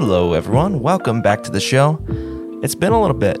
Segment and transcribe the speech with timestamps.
[0.00, 0.80] Hello, everyone.
[0.80, 2.02] Welcome back to the show.
[2.62, 3.38] It's been a little bit.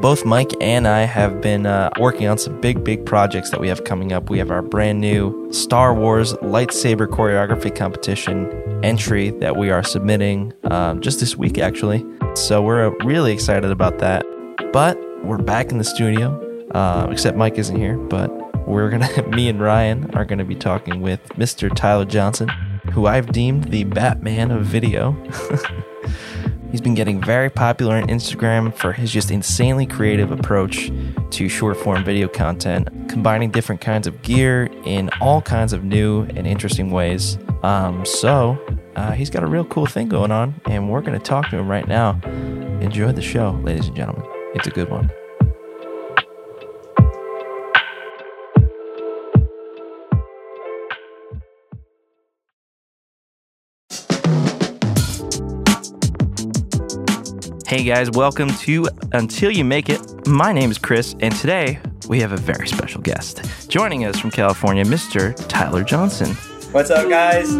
[0.00, 3.68] Both Mike and I have been uh, working on some big, big projects that we
[3.68, 4.28] have coming up.
[4.28, 8.50] We have our brand new Star Wars lightsaber choreography competition
[8.82, 12.04] entry that we are submitting um, just this week, actually.
[12.34, 14.26] So we're uh, really excited about that.
[14.72, 17.96] But we're back in the studio, uh, except Mike isn't here.
[17.96, 18.32] But
[18.66, 21.72] we're gonna, me and Ryan are gonna be talking with Mr.
[21.72, 22.50] Tyler Johnson,
[22.94, 25.12] who I've deemed the Batman of video.
[26.70, 30.90] He's been getting very popular on Instagram for his just insanely creative approach
[31.30, 36.22] to short form video content, combining different kinds of gear in all kinds of new
[36.22, 37.38] and interesting ways.
[37.62, 38.58] Um, so,
[38.96, 41.58] uh, he's got a real cool thing going on, and we're going to talk to
[41.58, 42.20] him right now.
[42.80, 44.24] Enjoy the show, ladies and gentlemen.
[44.54, 45.10] It's a good one.
[57.74, 60.28] Hey guys, welcome to Until You Make It.
[60.28, 63.42] My name is Chris, and today we have a very special guest.
[63.68, 65.34] Joining us from California, Mr.
[65.48, 66.36] Tyler Johnson.
[66.70, 67.50] What's up, guys?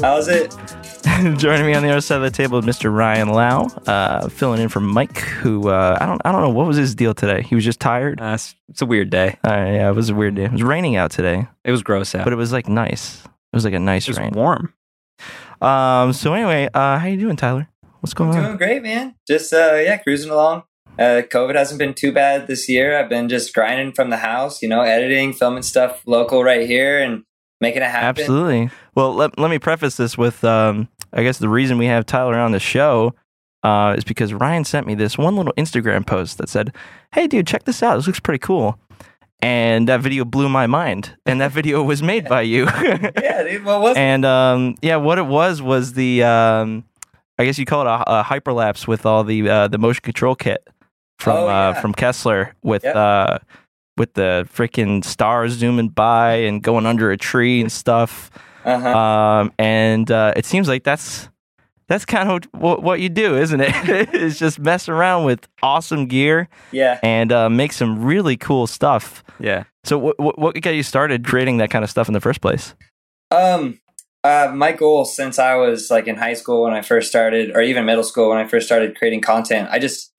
[0.00, 0.56] How's it?
[1.38, 2.92] Joining me on the other side of the table is Mr.
[2.92, 6.66] Ryan Lau, uh, filling in for Mike, who uh, I don't I don't know what
[6.66, 7.42] was his deal today.
[7.42, 8.20] He was just tired.
[8.20, 9.38] Uh, it's, it's a weird day.
[9.46, 10.46] Uh, yeah, it was a weird day.
[10.46, 12.24] It was raining out today, It was gross out.
[12.24, 13.22] but it was like nice.
[13.24, 14.32] It was like a nice it was rain.
[14.32, 14.74] warm.
[15.60, 16.12] Um.
[16.12, 17.69] So anyway, uh, how you doing, Tyler?
[18.00, 18.44] What's going I'm on?
[18.44, 19.14] doing great, man.
[19.26, 20.64] Just uh, yeah, cruising along.
[20.98, 22.98] Uh, COVID hasn't been too bad this year.
[22.98, 27.00] I've been just grinding from the house, you know, editing, filming stuff local right here,
[27.02, 27.24] and
[27.60, 28.22] making it happen.
[28.22, 28.70] Absolutely.
[28.94, 32.38] Well, let, let me preface this with um, I guess the reason we have Tyler
[32.38, 33.14] on the show
[33.62, 36.74] uh, is because Ryan sent me this one little Instagram post that said,
[37.12, 37.96] Hey, dude, check this out.
[37.96, 38.78] This looks pretty cool.
[39.42, 41.16] And that video blew my mind.
[41.24, 42.66] And that video was made by you.
[43.22, 43.64] Yeah, dude.
[43.64, 44.00] What was it?
[44.00, 46.84] and um, yeah, what it was was the, um,
[47.40, 50.34] I guess you call it a, a hyperlapse with all the uh, the motion control
[50.34, 50.68] kit
[51.18, 52.94] from Oh, uh, from Kessler with Yep.
[52.94, 53.38] uh,
[53.96, 58.30] with the freaking stars zooming by and going under a tree and stuff.
[58.64, 58.98] Uh-huh.
[58.98, 61.30] Um, and uh, it seems like that's
[61.88, 63.72] that's kind of what, what you do, isn't it?
[64.14, 67.00] it's just mess around with awesome gear yeah.
[67.02, 69.24] and uh, make some really cool stuff.
[69.38, 69.64] Yeah.
[69.84, 72.42] So, what what what got you started creating that kind of stuff in the first
[72.42, 72.74] place?
[73.30, 73.80] Um.
[74.22, 77.62] Uh, my goal since I was like in high school when I first started, or
[77.62, 80.12] even middle school when I first started creating content, I just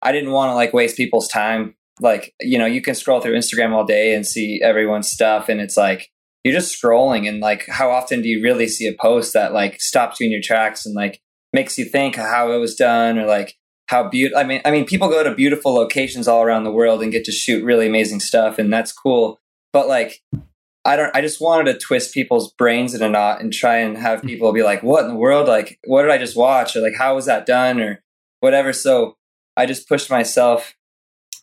[0.00, 1.74] I didn't want to like waste people's time.
[2.00, 5.60] Like you know, you can scroll through Instagram all day and see everyone's stuff, and
[5.60, 6.10] it's like
[6.42, 7.28] you're just scrolling.
[7.28, 10.32] And like, how often do you really see a post that like stops you in
[10.32, 11.20] your tracks and like
[11.52, 13.56] makes you think how it was done, or like
[13.88, 14.38] how beautiful?
[14.38, 17.24] I mean, I mean, people go to beautiful locations all around the world and get
[17.26, 19.38] to shoot really amazing stuff, and that's cool.
[19.72, 20.22] But like,
[20.84, 21.14] I don't.
[21.16, 24.52] I just wanted to twist people's brains in a knot and try and have people
[24.52, 25.48] be like, "What in the world?
[25.48, 26.76] Like, what did I just watch?
[26.76, 27.80] Or like, how was that done?
[27.80, 28.02] Or
[28.40, 29.16] whatever." So
[29.56, 30.74] I just pushed myself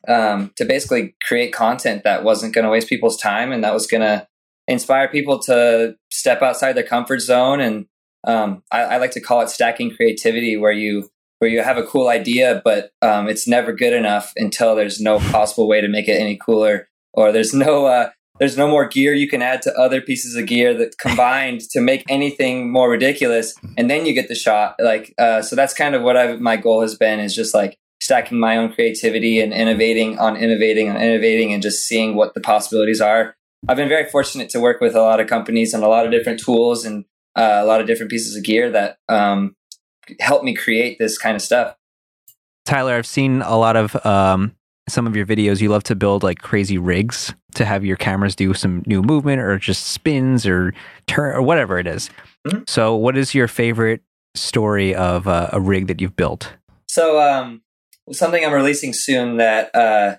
[0.07, 3.87] um, to basically create content that wasn't going to waste people's time and that was
[3.87, 4.27] going to
[4.67, 7.59] inspire people to step outside their comfort zone.
[7.59, 7.85] And
[8.23, 11.09] um, I, I like to call it stacking creativity, where you
[11.39, 15.17] where you have a cool idea, but um, it's never good enough until there's no
[15.17, 19.13] possible way to make it any cooler, or there's no uh, there's no more gear
[19.13, 23.53] you can add to other pieces of gear that combined to make anything more ridiculous.
[23.77, 26.57] And then you get the shot like uh, so that's kind of what I, my
[26.57, 30.97] goal has been is just like stacking my own creativity and innovating on innovating on
[30.97, 33.35] innovating and just seeing what the possibilities are.
[33.67, 36.11] I've been very fortunate to work with a lot of companies and a lot of
[36.11, 37.05] different tools and
[37.35, 39.55] uh, a lot of different pieces of gear that um,
[40.19, 41.75] help me create this kind of stuff.
[42.65, 44.55] Tyler, I've seen a lot of um,
[44.89, 45.61] some of your videos.
[45.61, 49.41] You love to build like crazy rigs to have your cameras do some new movement
[49.41, 50.73] or just spins or
[51.07, 52.09] turn or whatever it is.
[52.47, 52.67] Mhm.
[52.69, 54.01] So, what is your favorite
[54.35, 56.53] story of uh, a rig that you've built?
[56.87, 57.61] So, um,
[58.11, 60.15] something I'm releasing soon that uh,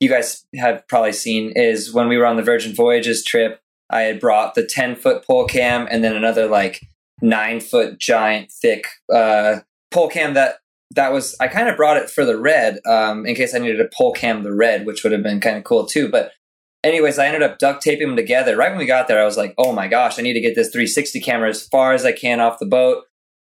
[0.00, 3.60] you guys have probably seen is when we were on the Virgin Voyages trip,
[3.90, 6.80] I had brought the 10 foot pole cam and then another like
[7.20, 10.56] nine foot giant thick uh, pole cam that
[10.94, 13.78] that was I kind of brought it for the red um, in case I needed
[13.78, 16.08] to pole cam the red, which would have been kind of cool too.
[16.08, 16.32] But
[16.84, 18.56] anyways, I ended up duct taping them together.
[18.56, 20.54] Right when we got there, I was like, oh my gosh, I need to get
[20.54, 23.04] this 360 camera as far as I can off the boat.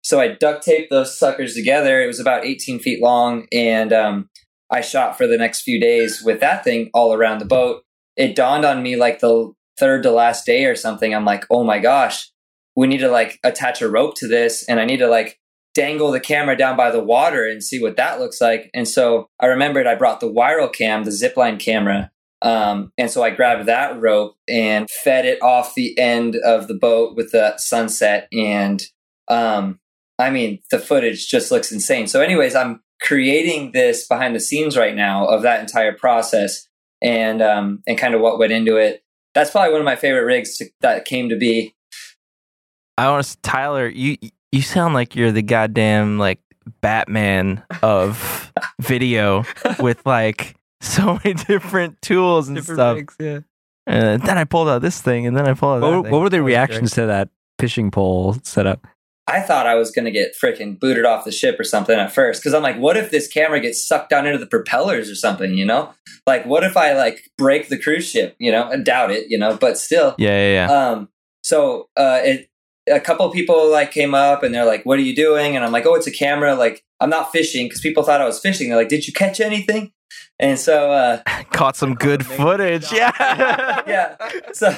[0.03, 2.01] So I duct taped those suckers together.
[2.01, 4.29] It was about 18 feet long, and um,
[4.71, 7.83] I shot for the next few days with that thing all around the boat.
[8.15, 11.13] It dawned on me like the third to last day or something.
[11.13, 12.31] I'm like, oh my gosh,
[12.75, 15.39] we need to like attach a rope to this, and I need to like
[15.75, 18.69] dangle the camera down by the water and see what that looks like.
[18.73, 22.11] And so I remembered I brought the Viral Cam, the zipline camera.
[22.41, 26.75] Um, and so I grabbed that rope and fed it off the end of the
[26.75, 28.27] boat with the sunset.
[28.31, 28.83] And
[29.27, 29.79] um,
[30.19, 32.07] I mean, the footage just looks insane.
[32.07, 36.67] So, anyways, I'm creating this behind the scenes right now of that entire process
[37.01, 39.03] and um, and kind of what went into it.
[39.33, 41.75] That's probably one of my favorite rigs to, that came to be.
[42.97, 43.87] I want to, Tyler.
[43.87, 44.17] You
[44.51, 46.39] you sound like you're the goddamn like
[46.81, 48.51] Batman of
[48.81, 49.43] video
[49.79, 52.95] with like so many different tools and Different stuff.
[52.95, 53.39] rigs, yeah.
[53.85, 55.81] And then I pulled out this thing, and then I pulled out.
[55.81, 56.11] What, that were- thing.
[56.11, 57.29] what were the reactions to that
[57.59, 58.85] fishing pole setup?
[59.29, 62.13] I thought I was going to get freaking booted off the ship or something at
[62.13, 65.15] first because I'm like, what if this camera gets sucked down into the propellers or
[65.15, 65.53] something?
[65.53, 65.93] You know,
[66.25, 68.37] like what if I like break the cruise ship?
[68.39, 69.25] You know, I doubt it.
[69.29, 70.15] You know, but still.
[70.17, 70.71] Yeah, yeah, yeah.
[70.91, 71.09] Um,
[71.43, 72.49] so uh, it,
[72.89, 75.65] a couple of people like came up and they're like, "What are you doing?" And
[75.65, 78.39] I'm like, "Oh, it's a camera." Like I'm not fishing because people thought I was
[78.39, 78.69] fishing.
[78.69, 79.91] They're like, "Did you catch anything?"
[80.39, 81.21] And so uh,
[81.51, 82.91] Caught some good footage.
[82.91, 83.11] Yeah,
[83.87, 84.15] yeah,
[84.53, 84.75] so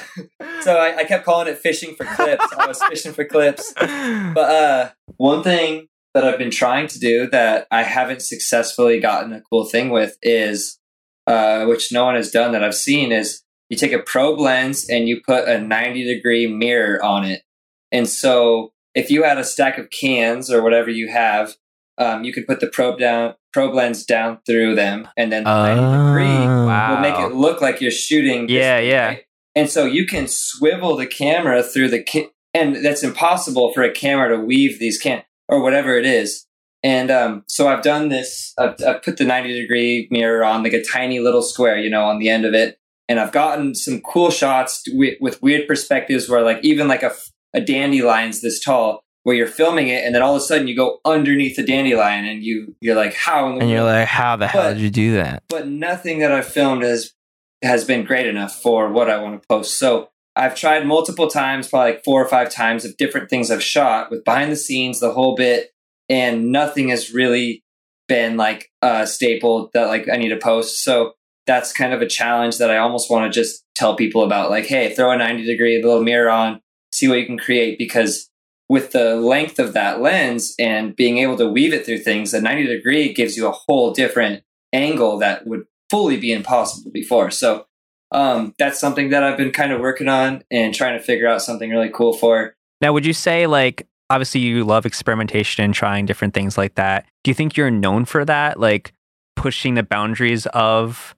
[0.62, 2.46] so I, I kept calling it fishing for clips.
[2.58, 3.74] I was fishing for clips.
[3.76, 9.34] But uh, one thing that I've been trying to do that I haven't successfully gotten
[9.34, 10.80] a cool thing with is,
[11.28, 14.90] uh, which no one has done that I've seen, is you take a probe lens
[14.90, 17.44] and you put a 90 degree mirror on it.
[17.92, 21.56] And so if you had a stack of cans or whatever you have,
[22.00, 25.75] um, you can put the probe down, probe lens down through them, and then the
[25.75, 26.66] 90 degree Oh.
[26.96, 28.48] will make it look like you're shooting.
[28.50, 29.16] Yeah, way, yeah.
[29.56, 33.92] And so you can swivel the camera through the ca- and that's impossible for a
[33.92, 36.46] camera to weave these can or whatever it is.
[36.81, 38.54] And um, so I've done this.
[38.57, 42.06] I've, I've put the 90 degree mirror on, like a tiny little square, you know,
[42.06, 42.80] on the end of it.
[43.10, 47.12] And I've gotten some cool shots with, with weird perspectives where, like, even like a,
[47.54, 50.75] a dandelion's this tall, where you're filming it, and then all of a sudden you
[50.75, 53.57] go underneath the dandelion, and you you're like, how?
[53.57, 55.44] And you're like, how the hell But- did you do that?
[55.50, 57.13] but nothing that I've filmed has
[57.62, 59.77] has been great enough for what I want to post.
[59.77, 63.62] So I've tried multiple times, probably like four or five times of different things I've
[63.63, 65.72] shot with behind the scenes, the whole bit,
[66.07, 67.63] and nothing has really
[68.07, 70.83] been like a staple that like I need to post.
[70.83, 71.13] So
[71.45, 74.50] that's kind of a challenge that I almost want to just tell people about.
[74.50, 76.62] Like, hey, throw a 90 degree little mirror on,
[76.94, 78.29] see what you can create because
[78.69, 82.39] with the length of that lens and being able to weave it through things, the
[82.39, 87.31] 90 degree gives you a whole different angle that would fully be impossible before.
[87.31, 87.66] So
[88.12, 91.42] um, that's something that I've been kind of working on and trying to figure out
[91.42, 92.56] something really cool for.
[92.80, 97.06] Now, would you say like obviously you love experimentation and trying different things like that?
[97.24, 98.94] Do you think you're known for that, like
[99.36, 101.15] pushing the boundaries of,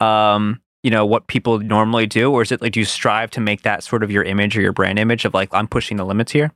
[0.00, 3.40] um, you know, what people normally do, or is it like do you strive to
[3.40, 6.06] make that sort of your image or your brand image of like I'm pushing the
[6.06, 6.52] limits here?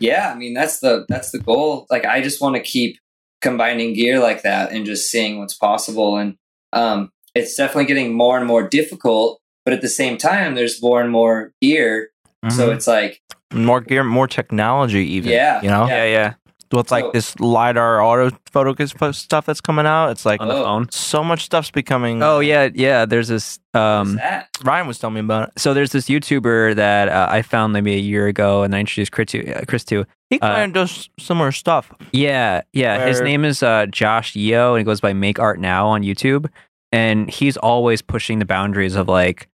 [0.00, 1.86] Yeah, I mean that's the that's the goal.
[1.90, 2.98] Like I just want to keep
[3.40, 6.16] combining gear like that and just seeing what's possible.
[6.16, 6.36] And
[6.72, 9.40] um, it's definitely getting more and more difficult.
[9.64, 12.10] But at the same time, there's more and more gear.
[12.50, 12.74] So Mhm.
[12.74, 13.20] it's like,
[13.52, 15.30] more gear, more technology, even.
[15.30, 15.86] Yeah, you know.
[15.88, 16.04] Yeah.
[16.04, 16.34] yeah.
[16.70, 20.64] With like So- this lidar autofocus stuff that's coming out, it's like On the Oh.
[20.64, 20.88] phone.
[20.90, 22.22] so much stuff's becoming.
[22.22, 23.04] Oh yeah, yeah.
[23.06, 23.58] There's this.
[23.72, 24.48] what's Um, that?
[24.64, 25.58] Ryan was telling me about it.
[25.60, 29.12] so there's this YouTuber that uh, I found maybe a year ago, and I introduced
[29.12, 29.52] Chris to.
[29.54, 30.04] Uh, Chris to.
[30.30, 31.90] He Uh, kind of does similar stuff.
[32.12, 33.06] Yeah, yeah.
[33.06, 36.46] His name is uh, Josh Yeo, and he goes by Make Art Now on YouTube.
[36.92, 39.48] And he's always pushing the boundaries of like,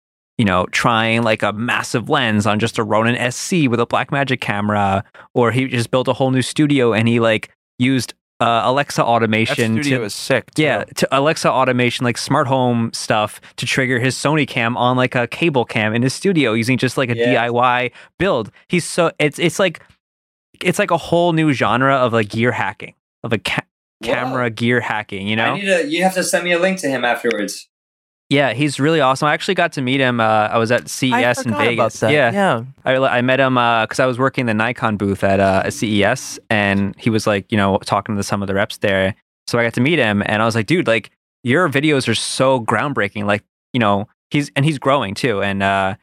[0.41, 4.41] you know, trying like a massive lens on just a Ronin SC with a Blackmagic
[4.41, 5.03] camera,
[5.35, 9.05] or he just built a whole new studio and he like used uh, Alexa That
[9.05, 10.49] automation studio to is sick.
[10.55, 10.63] too.
[10.63, 15.13] yeah, to Alexa automation, like smart home stuff to trigger his Sony cam on like
[15.13, 17.45] a cable cam in his studio using just like a Yeah.
[17.49, 18.49] DIY build.
[18.67, 19.83] He's so it's it's like
[20.63, 23.61] it's like a whole new genre of like gear hacking of a ca-
[24.03, 25.27] camera gear hacking.
[25.27, 25.51] You know?
[25.53, 25.87] I need to.
[25.87, 27.67] You have to send me a link to him afterwards.
[28.31, 29.27] Yeah, he's really awesome.
[29.27, 30.21] I actually got to meet him.
[30.21, 32.01] Uh, I was at CES in Vegas.
[32.01, 32.63] Yeah, yeah.
[32.85, 36.95] I, I met him because I was working the Nikon booth at uh, CES, and
[36.97, 39.15] he was like, you know, talking to some of the reps there.
[39.47, 41.11] So I got to meet him, and I was like, dude, like
[41.43, 43.25] your videos are so groundbreaking.
[43.25, 45.95] Like, you know, he's and he's growing too, and uh,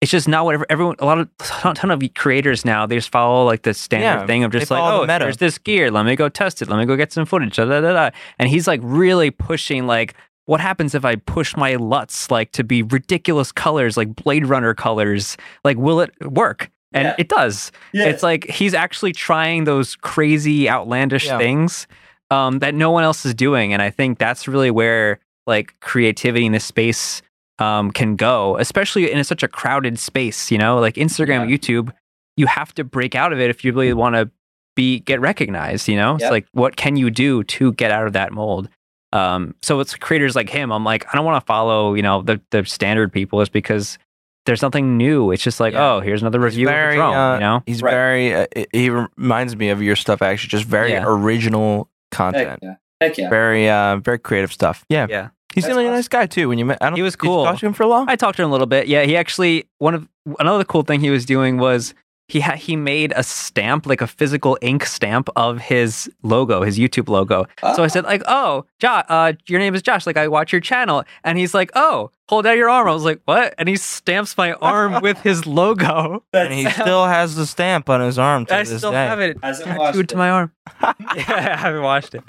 [0.00, 0.96] it's just not whatever everyone.
[1.00, 4.26] A lot of ton, ton of creators now they just follow like the standard Yeah,
[4.26, 5.18] thing of just like, the oh, meta.
[5.18, 5.90] there's this gear.
[5.90, 6.70] Let me go test it.
[6.70, 7.56] Let me go get some footage.
[7.56, 8.10] Da, da, da, da.
[8.38, 10.14] And he's like really pushing like.
[10.46, 14.74] What happens if I push my LUTs like to be ridiculous colors, like Blade Runner
[14.74, 15.36] colors?
[15.64, 16.70] Like, will it work?
[16.92, 17.14] And Yeah.
[17.18, 17.72] it does.
[17.92, 18.04] Yeah.
[18.06, 21.38] It's like he's actually trying those crazy, outlandish Yeah.
[21.38, 21.86] things
[22.30, 26.44] um, that no one else is doing, and I think that's really where like creativity
[26.46, 27.22] in this space
[27.58, 30.50] um, can go, especially in such a crowded space.
[30.50, 31.90] You know, like Instagram, YouTube,
[32.36, 34.28] you have to break out of it if you really want to
[34.74, 35.86] be get recognized.
[35.88, 38.68] You know, it's like what can you do to get out of that mold?
[39.12, 40.72] Um, so it's creators like him.
[40.72, 43.98] I'm like, I don't want to follow, you know, the the standard people, is because
[44.46, 45.30] there's nothing new.
[45.32, 45.94] It's just like, Yeah.
[45.94, 47.14] oh, here's another review of very, the drone.
[47.16, 47.90] uh, you know, He's Right.
[47.90, 48.34] very.
[48.34, 50.22] Uh, he reminds me of your stuff.
[50.22, 51.04] Actually, just very Yeah.
[51.06, 52.58] original Heck content.
[52.62, 52.74] yeah.
[53.00, 53.28] Heck yeah.
[53.28, 54.84] Very, uh, very creative stuff.
[54.88, 55.28] Yeah, yeah.
[55.54, 56.48] he's That's really a nice guy too.
[56.48, 56.96] When you met, I don't.
[56.96, 57.44] He was did you cool.
[57.44, 58.08] talk to him for a long.
[58.08, 58.86] I talked to him a little bit.
[58.88, 60.08] Yeah, he actually one of
[60.38, 61.94] another cool thing he was doing was
[62.28, 66.76] he ha- he made a stamp, like a physical ink stamp of his logo, his
[66.78, 67.46] YouTube logo.
[67.76, 70.06] So I said like, "Oh, jo- uh, your name is Josh.
[70.06, 73.04] Like I watch your channel." And he's like, "Oh, hold out your arm." I was
[73.04, 76.24] like, "What?" And he stamps my arm with his logo.
[76.32, 79.06] and he still has the stamp on his arm to I this still day.
[79.06, 80.18] have it Hasn't watched tattooed to it.
[80.18, 80.52] my arm.
[80.82, 82.24] yeah, I haven't watched it.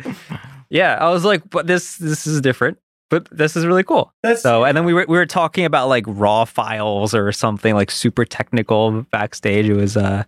[0.70, 2.78] Yeah, I was like, "But this this is different."
[3.10, 4.12] But this is really cool.
[4.22, 7.74] That's So, and then we were we were talking about like raw files or something
[7.74, 9.70] like super technical backstage.
[9.70, 10.26] It was uh,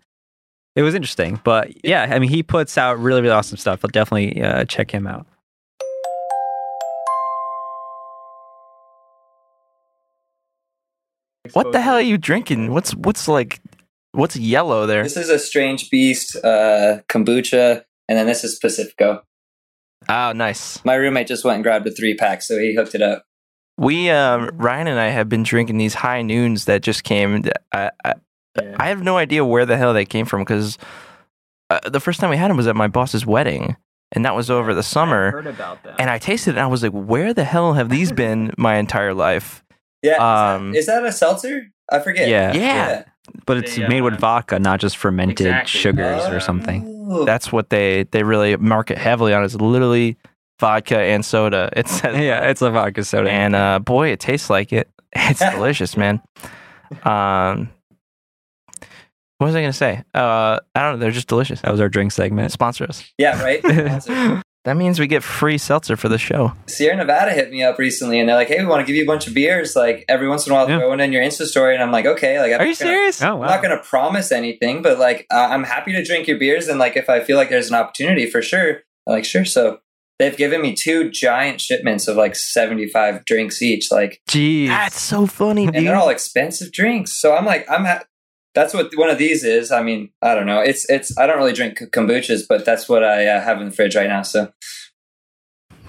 [0.76, 1.42] it was interesting.
[1.44, 3.82] But yeah, I mean, he puts out really really awesome stuff.
[3.84, 5.28] I'll definitely uh, check him out.
[11.54, 12.72] What the hell are you drinking?
[12.72, 13.62] What's what's like?
[14.12, 15.04] What's yellow there?
[15.04, 19.24] This is a strange beast uh, kombucha, and then this is Pacifico.
[20.10, 20.84] Oh, nice.
[20.84, 23.24] My roommate just went and grabbed a three pack, so he hooked it up.
[23.78, 27.46] We um, Ryan and I have been drinking these high noons that just came.
[27.72, 28.14] I I,
[28.78, 30.78] I have no idea where the hell they came from because
[31.70, 33.78] uh, the first time we had them was at my boss's wedding,
[34.12, 35.32] and that was over the summer.
[35.32, 35.96] Heard about that.
[36.00, 38.76] And I tasted it, and I was like, "Where the hell have these been my
[38.76, 39.64] entire life?"
[40.02, 40.20] Yeah, is,
[40.60, 41.68] Um, that, is that a seltzer?
[41.92, 42.28] I forget.
[42.28, 42.54] Yeah.
[42.54, 43.04] Yeah.
[43.46, 45.80] but it's They, made uh, with vodka, not just fermented Exactly.
[45.80, 46.99] sugars or something.
[47.26, 49.44] That's what they they really market heavily on.
[49.44, 50.18] is literally
[50.60, 51.70] vodka and soda.
[51.76, 53.30] It says Yeah, it's a vodka soda.
[53.32, 54.90] and uh, boy, it tastes like it.
[55.16, 56.22] It's delicious, man.
[57.04, 57.70] Um,
[59.38, 60.04] what was I gonna say?
[60.14, 60.98] Uh, I don't know.
[60.98, 61.62] They're just delicious.
[61.62, 62.52] that was our drink segment.
[62.52, 63.04] Sponsor us.
[63.18, 63.62] Yeah, right.
[64.64, 64.76] Sponsor.
[64.76, 66.54] That means we get free seltzer for the show.
[66.68, 69.04] Sierra Nevada hit me up recently, and they're like, "Hey, we want to give you
[69.04, 69.76] a bunch of beers.
[69.76, 70.80] Like every once in a while, Yeah.
[70.80, 72.92] throw it in your Insta story." And I'm like, "Okay." Like, I'm Are you gonna-
[72.92, 73.22] serious?
[73.22, 73.48] Oh I'm wow!
[73.48, 76.78] not going to promise anything, but like, uh, I'm happy to drink your beers, and
[76.80, 78.82] like, if I feel like there's an opportunity, for sure.
[79.08, 79.46] I'm like, sure.
[79.46, 79.80] So
[80.20, 85.26] they've given me two giant shipments of like 75 drinks each, like, Jeez, That's so
[85.26, 85.88] funny, and dude.
[85.88, 87.14] they're all expensive drinks.
[87.14, 87.86] So I'm like, I'm.
[87.86, 88.02] Ha-
[88.56, 89.72] that's what one of these is.
[89.72, 90.60] I mean, I don't know.
[90.60, 91.18] It's it's.
[91.18, 94.08] I don't really drink kombuchas, but that's what I uh, have in the fridge right
[94.10, 94.22] now.
[94.24, 94.52] So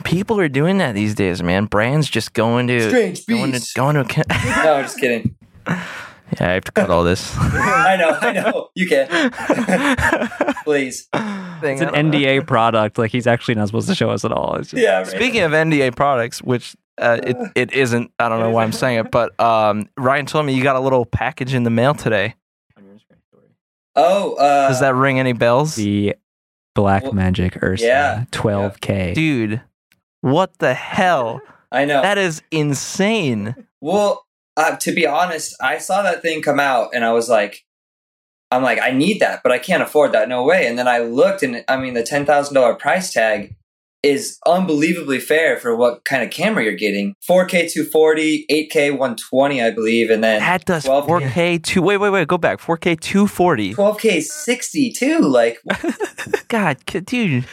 [0.05, 1.67] People are doing that these days, man.
[1.67, 4.02] Brands just going to strange going to going to.
[4.64, 5.37] no, I'm just kidding.
[5.67, 5.85] yeah,
[6.40, 7.35] I have to cut all this.
[7.38, 8.71] I know, I know.
[8.75, 9.09] You can,
[10.64, 11.07] please.
[11.12, 12.99] it's an NDA product.
[12.99, 14.57] Like he's actually not supposed to show us at all.
[14.57, 14.99] It's just- Yeah.
[14.99, 15.07] Right.
[15.07, 18.11] Speaking of NDA products, which uh, it it isn't.
[18.19, 20.81] I don't know why I'm saying it, but um, Ryan told me you got a
[20.81, 22.35] little package in the mail today.
[23.97, 26.14] Oh, uh, Does that ring any bells, the
[26.75, 28.25] Black Well, Magic Ursa yeah.
[28.32, 29.14] 12K.
[29.14, 29.62] dude?
[30.20, 31.40] What the hell?
[31.73, 32.02] I know.
[32.02, 33.54] That is insane.
[33.80, 37.64] Well, uh, to be honest, I saw that thing come out and I was like,
[38.50, 40.28] I'm like, I need that, but I can't afford that.
[40.28, 40.66] No way.
[40.66, 43.54] And then I looked and I mean, the $10,000 price tag
[44.02, 49.71] is unbelievably fair for what kind of camera you're getting 4K 240, 8K 120, I
[49.71, 50.11] believe.
[50.11, 51.07] And then That does 12K.
[51.30, 51.83] 4K two.
[51.83, 52.26] Wait, wait, wait.
[52.28, 52.61] Go back.
[52.61, 53.75] 4K 240.
[53.75, 55.19] 12K 60 too.
[55.21, 55.59] Like,
[56.49, 57.45] God, k- dude,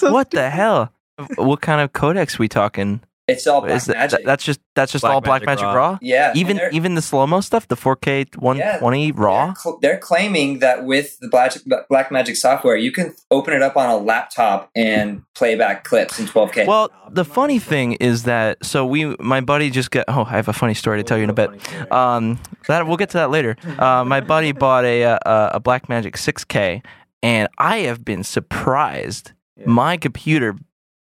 [0.00, 0.92] what the hell?
[1.36, 3.00] What kind of codecs we talking?
[3.28, 4.24] It's all black that, magic.
[4.24, 5.90] that's just that's just Black all Black Magic Magic Raw.
[5.90, 5.98] Raw.
[6.00, 6.32] yeah.
[6.36, 9.46] Even even the slow mo stuff, the 4K 120 raw.
[9.46, 11.54] They're, cl- they're claiming that with the Black,
[11.88, 16.20] Black Magic software, you can open it up on a laptop and play back clips
[16.20, 16.66] in 12K.
[16.66, 20.04] Well, the funny thing is that so we, my buddy just got.
[20.08, 21.50] Oh, I have a funny story to tell you in a bit.
[21.92, 23.56] Um, that we'll get to that later.
[23.78, 26.84] Uh, my buddy bought a uh, a Black Magic 6K,
[27.22, 29.32] and I have been surprised.
[29.64, 30.54] My computer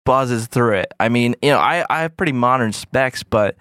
[0.05, 0.93] buzzes through it.
[0.99, 3.55] I mean, you know, I I have pretty modern specs, but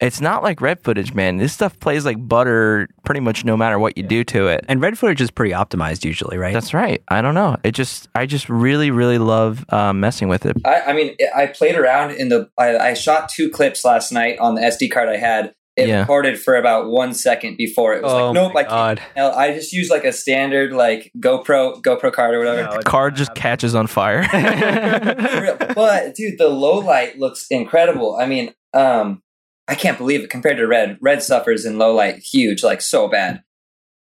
[0.00, 1.36] it's not like red footage, man.
[1.36, 4.64] This stuff plays like butter, pretty much no matter what you do to it.
[4.66, 6.54] And red footage is pretty optimized usually, right?
[6.54, 7.02] That's right.
[7.08, 7.58] I don't know.
[7.64, 10.56] It just, I just really, really love uh, messing with it.
[10.64, 12.50] I, I mean, I played around in the.
[12.56, 15.54] I, I shot two clips last night on the SD card I had.
[15.80, 16.00] It Yeah.
[16.00, 19.16] recorded for about one second before it was oh like, nope, my I can't.
[19.16, 19.34] God.
[19.34, 22.76] I just use like a standard like GoPro GoPro card or whatever.
[22.76, 24.26] The card just catches on fire.
[25.74, 28.16] but dude, the low light looks incredible.
[28.20, 29.22] I mean, um,
[29.68, 30.98] I can't believe it compared to red.
[31.00, 33.42] Red suffers in low light huge, like so bad.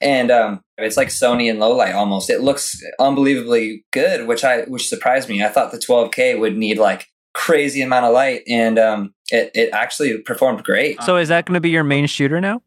[0.00, 2.30] And um, it's like Sony in low light almost.
[2.30, 5.42] It looks unbelievably good, which I which surprised me.
[5.42, 9.70] I thought the 12K would need like crazy amount of light, and um, it it
[9.72, 11.02] actually performed great.
[11.02, 12.62] So is that going to be your main shooter now?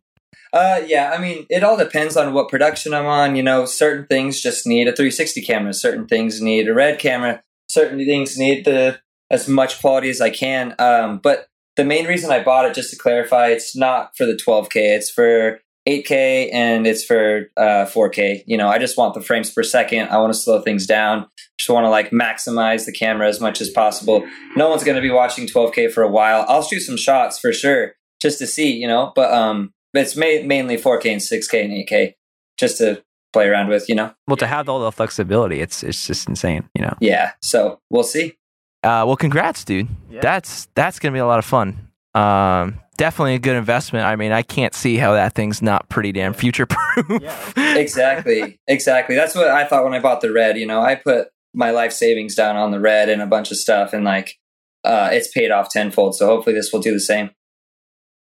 [0.54, 3.36] Uh, yeah, I mean, it all depends on what production I'm on.
[3.36, 5.74] You know, certain things just need a 360 camera.
[5.74, 7.42] Certain things need a red camera.
[7.68, 9.00] Certain things need the
[9.30, 10.76] as much quality as I can.
[10.78, 14.34] Um, but the main reason I bought it, just to clarify, it's not for the
[14.34, 14.76] 12K.
[14.76, 18.44] It's for 8K and it's for uh, 4K.
[18.46, 20.10] You know, I just want the frames per second.
[20.10, 21.28] I want to slow things down.
[21.58, 24.28] Just want to like maximize the camera as much as possible.
[24.56, 26.46] No one's going to be watching 12K for a while.
[26.48, 30.16] I'll shoot some shots for sure just to see, you know, but um, but it's
[30.16, 32.14] ma- mainly 4K and 6K and 8K
[32.58, 34.14] just to play around with, you know.
[34.28, 36.96] Well, to have all the flexibility, it's it's just insane, you know.
[37.00, 38.38] Yeah, so we'll see.
[38.84, 39.88] Uh, well, congrats, dude.
[40.10, 41.91] That's that's gonna be a lot of fun.
[42.14, 44.06] Um, definitely a good investment.
[44.06, 47.54] I mean, I can't see how that thing's not pretty damn future proof.
[47.58, 49.16] exactly, exactly.
[49.16, 50.58] That's what I thought when I bought the red.
[50.58, 53.58] You know, I put my life savings down on the red and a bunch of
[53.58, 54.38] stuff, and like,
[54.84, 56.16] uh, it's paid off tenfold.
[56.16, 57.32] So hopefully, this will do the same.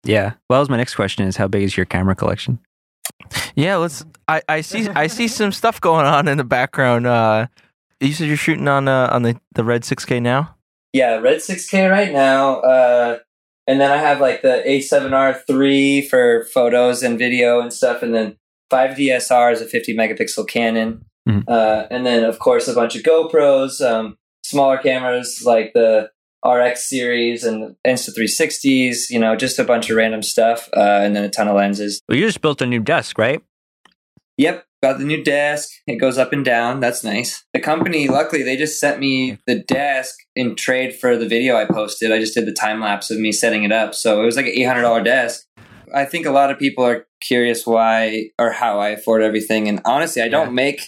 [0.05, 0.35] Yeah.
[0.49, 2.59] Well, that was my next question: is how big is your camera collection?
[3.55, 4.05] Yeah, let's.
[4.29, 4.89] I, I see.
[4.89, 7.07] I see some stuff going on in the background.
[7.07, 7.47] Uh,
[8.01, 10.55] you said you're shooting on uh, on the the red 6K now.
[10.93, 12.61] Yeah, red 6K right now.
[12.61, 13.19] Uh,
[13.67, 18.37] and then I have like the A7R3 for photos and video and stuff, and then
[18.71, 21.45] 5DSR is a 50 megapixel Canon, Mhm.
[21.49, 26.11] uh, and then of course a bunch of GoPros, um, smaller cameras like the
[26.45, 29.11] RX series and Insta 360s.
[29.11, 32.01] You know, just a bunch of random stuff, uh, and then a ton of lenses.
[32.09, 33.41] Well, you just built a new desk, right?
[34.39, 35.71] Yep, got the new desk.
[35.87, 36.81] It goes up and down.
[36.81, 37.45] That's nice.
[37.55, 41.65] The company, luckily, they just sent me the desk in trade for the video I
[41.65, 42.13] posted.
[42.13, 43.95] I just did the time lapse of me setting it up.
[43.95, 45.47] So it was like an $800 desk.
[45.95, 49.69] I think a lot of people are curious why or how I afford everything.
[49.69, 50.53] And honestly, I don't Yeah.
[50.53, 50.83] make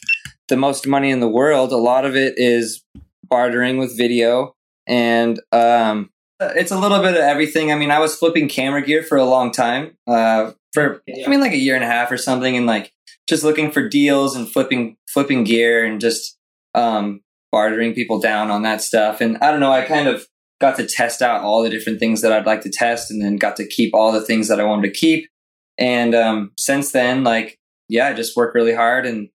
[0.48, 1.72] the most money in the world.
[1.72, 2.84] A lot of it is
[3.28, 4.54] bartering with video.
[4.86, 7.72] And um, it's a little bit of everything.
[7.72, 9.96] I mean, I was flipping camera gear for a long time.
[10.06, 12.56] Uh, for, I mean, like a year and a half or something.
[12.56, 12.92] And like,
[13.28, 16.38] just looking for deals and flipping flipping gear and just
[16.74, 19.20] um, bartering people down on that stuff.
[19.20, 20.26] And I don't know, I kind of
[20.60, 23.36] got to test out all the different things that I'd like to test, and then
[23.36, 25.28] got to keep all the things that I wanted to keep.
[25.78, 29.28] And um, since then, like yeah, I just work really hard and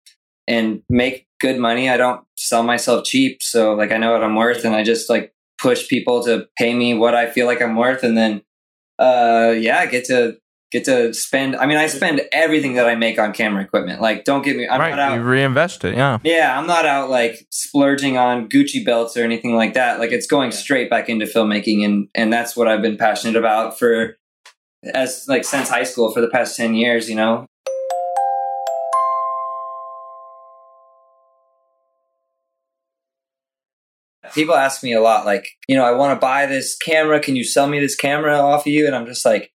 [0.48, 1.89] and make good money.
[1.89, 5.10] I don't sell myself cheap, so like I know what I'm worth, and I just
[5.10, 8.41] like push people to pay me what I feel like I'm worth, and then
[8.99, 10.38] uh, yeah, I get to
[10.74, 11.56] get to spend.
[11.56, 14.02] I mean, I spend everything that I make on camera equipment.
[14.02, 14.68] Like, don't get me.
[14.68, 15.16] I'm right, not out.
[15.16, 15.96] you reinvest it.
[15.96, 16.18] Yeah.
[16.24, 20.00] Yeah, I'm not out like splurging on Gucci belts or anything like that.
[20.00, 23.78] Like it's going straight back into filmmaking and and that's what I've been passionate about
[23.78, 24.18] for
[24.84, 27.46] as like since high school for the past 10 years, you know.
[34.34, 37.36] People ask me a lot like, you know, I want to buy this camera, can
[37.36, 38.88] you sell me this camera off of you?
[38.88, 39.53] And I'm just like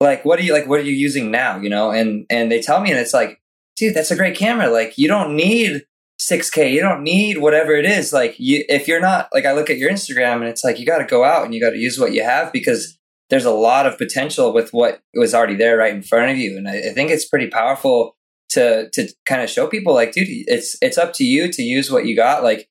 [0.00, 1.90] like what are you like what are you using now, you know?
[1.90, 3.40] And and they tell me and it's like
[3.76, 4.70] dude, that's a great camera.
[4.70, 5.84] Like, you don't need
[6.20, 6.72] 6K.
[6.72, 8.12] You don't need whatever it is.
[8.12, 10.86] Like, you, if you're not, like, I look at your Instagram and it's like, you
[10.86, 12.98] got to go out and you got to use what you have because
[13.30, 16.56] there's a lot of potential with what was already there right in front of you.
[16.56, 18.16] And I, I think it's pretty powerful
[18.50, 21.90] to, to kind of show people like, dude, it's, it's up to you to use
[21.90, 22.44] what you got.
[22.44, 22.68] Like,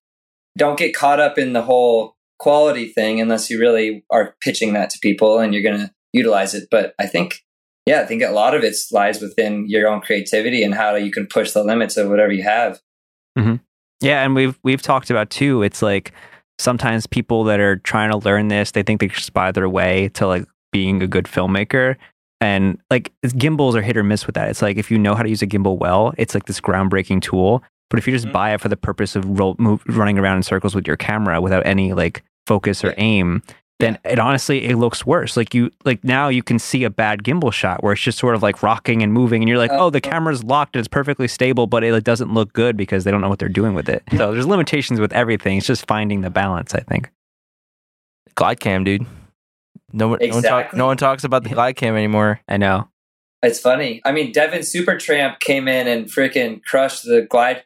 [0.57, 4.89] don't get caught up in the whole quality thing unless you really are pitching that
[4.91, 6.69] to people and you're to utilize it.
[6.71, 7.39] But I think
[7.86, 11.12] yeah, I think a lot of it lies within your own creativity and how you
[11.12, 12.80] can push the limits of whatever you have.
[14.02, 15.63] Yeah, and we've we've talked about too.
[15.63, 16.12] It's like
[16.60, 20.10] sometimes people that are trying to learn this, they think they just buy their way
[20.15, 21.95] to like being a good filmmaker.
[22.41, 24.49] And like gimbals are hit or miss with that.
[24.49, 27.21] It's like if you know how to use a gimbal well, it's like this groundbreaking
[27.21, 27.63] tool.
[27.89, 28.34] But if you just Mhm.
[28.34, 31.39] buy it for the purpose of roll, move, running around in circles with your camera
[31.39, 33.41] without any like focus or aim,
[33.83, 35.37] then it honestly it looks worse.
[35.37, 38.35] Like you like now you can see a bad gimbal shot where it's just sort
[38.35, 41.27] of like rocking and moving, and you're like, oh, the camera's locked and it's perfectly
[41.27, 44.03] stable, but it doesn't look good because they don't know what they're doing with it.
[44.17, 45.57] So there's limitations with everything.
[45.57, 46.73] It's just finding the balance.
[46.73, 47.11] I think.
[48.35, 49.05] Glide cam, dude.
[49.91, 52.41] No one, no, one talk, no one talks about the glide cam anymore.
[52.47, 52.89] I know.
[53.43, 54.01] It's funny.
[54.05, 57.63] I mean, Devin Supertramp came in and freaking crushed the glide.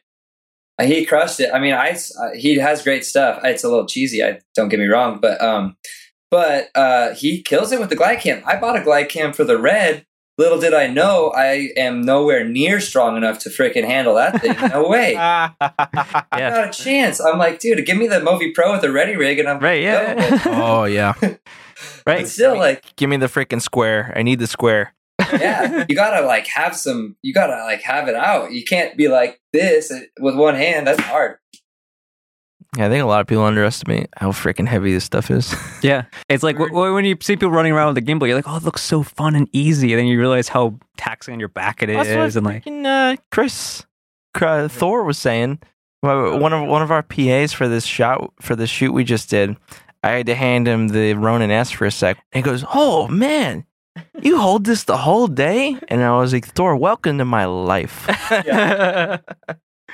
[0.78, 1.50] Uh, He crushed it.
[1.54, 3.40] I mean, I uh, he has great stuff.
[3.44, 4.22] It's a little cheesy.
[4.22, 5.76] I don't get me wrong, but um,
[6.30, 8.42] but uh, he kills it with the glide cam.
[8.46, 10.04] I bought a glide cam for the red.
[10.36, 14.54] Little did I know, I am nowhere near strong enough to freaking handle that thing.
[14.70, 15.12] No way.
[15.14, 15.50] Yeah.
[16.50, 17.20] Not a chance.
[17.20, 19.82] I'm like, dude, give me the Movi Pro with the ready rig, and I'm Right.
[19.82, 20.46] done with it.
[20.46, 20.62] Yeah.
[20.64, 21.14] oh yeah.
[21.20, 21.38] But
[22.06, 22.28] right.
[22.28, 24.12] still, like, Give me the freaking square.
[24.14, 24.94] I need the square.
[25.32, 27.16] yeah, you gotta like have some.
[27.22, 28.52] You gotta like have it out.
[28.52, 30.86] You can't be like this with one hand.
[30.86, 31.38] That's hard.
[32.78, 35.54] Yeah, I think a lot of people underestimate how freaking heavy this stuff is.
[35.82, 36.04] Yeah.
[36.28, 38.48] It's like w- w- when you see people running around with a gimbal, you're like,
[38.48, 39.92] oh, it looks so fun and easy.
[39.92, 42.64] And then you realize how taxing on your back it is, That's what and like,
[42.64, 43.84] freaking, uh, Chris
[44.34, 45.58] Cr- Thor was saying.
[46.00, 49.56] One of one of our PAs for this shot for the shoot we just did,
[50.04, 52.16] I had to hand him the Ronin S for a sec.
[52.32, 53.64] And he goes, "Oh man,
[54.22, 55.76] You hold this the whole day?
[55.88, 58.06] And I was like, Thor, welcome to my life.
[58.30, 59.18] Yeah.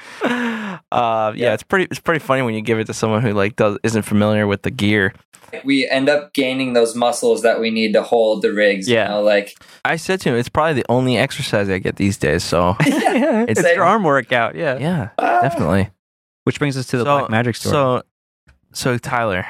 [0.24, 1.54] uh, yeah, Yeah.
[1.54, 1.86] it's pretty.
[1.90, 4.62] It's pretty funny when you give it to someone who like does isn't familiar with
[4.62, 5.12] the gear.
[5.64, 8.88] we end up gaining those muscles that we need to hold the rigs.
[8.88, 9.04] Yeah.
[9.04, 12.16] You know, like I said to him, it's probably the only exercise I get these
[12.16, 12.42] days.
[12.42, 13.76] So yeah, it's Same.
[13.76, 14.56] your arm workout.
[14.56, 14.78] Yeah.
[14.78, 15.90] yeah, ah, definitely.
[16.44, 17.72] Which brings us to the so, Black Magic story.
[17.72, 18.02] So,
[18.72, 19.46] so Tyler,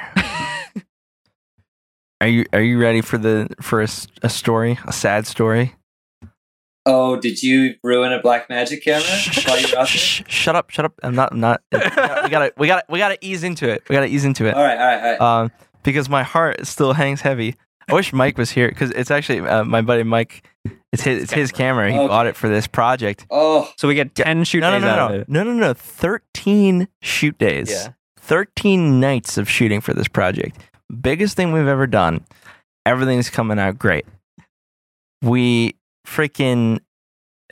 [2.21, 5.75] are you are you ready for the for a, s- a story, a sad story?
[6.87, 9.07] Oh, did you ruin a black magic camera
[9.47, 9.87] while you were out there?
[9.87, 10.93] Shh, shut up, shut up.
[11.01, 11.31] I'm not.
[11.33, 11.61] I'm not.
[11.71, 11.79] We
[12.29, 12.53] gotta.
[12.57, 12.83] We gotta.
[12.89, 13.83] We gotta ease into it.
[13.89, 14.53] We gotta ease into it.
[14.53, 15.41] All right, all right, all right.
[15.45, 15.51] Um,
[15.83, 17.55] because my heart still hangs heavy.
[17.87, 20.47] I wish Mike was here because it's actually uh, my buddy Mike.
[20.91, 21.23] It's his.
[21.23, 21.91] It's his camera.
[21.91, 22.07] He Okay.
[22.07, 23.25] bought it for this project.
[23.31, 25.29] oh, So we get ten shoot No, no, days no, out no, of it.
[25.29, 25.73] no, no, no.
[25.73, 27.69] Thirteen shoot days.
[27.71, 27.93] Yeah.
[28.21, 30.59] 13 nights of shooting for this project.
[31.01, 32.25] Biggest thing we've ever done.
[32.83, 34.03] Everything's coming out great.
[35.21, 36.79] We freaking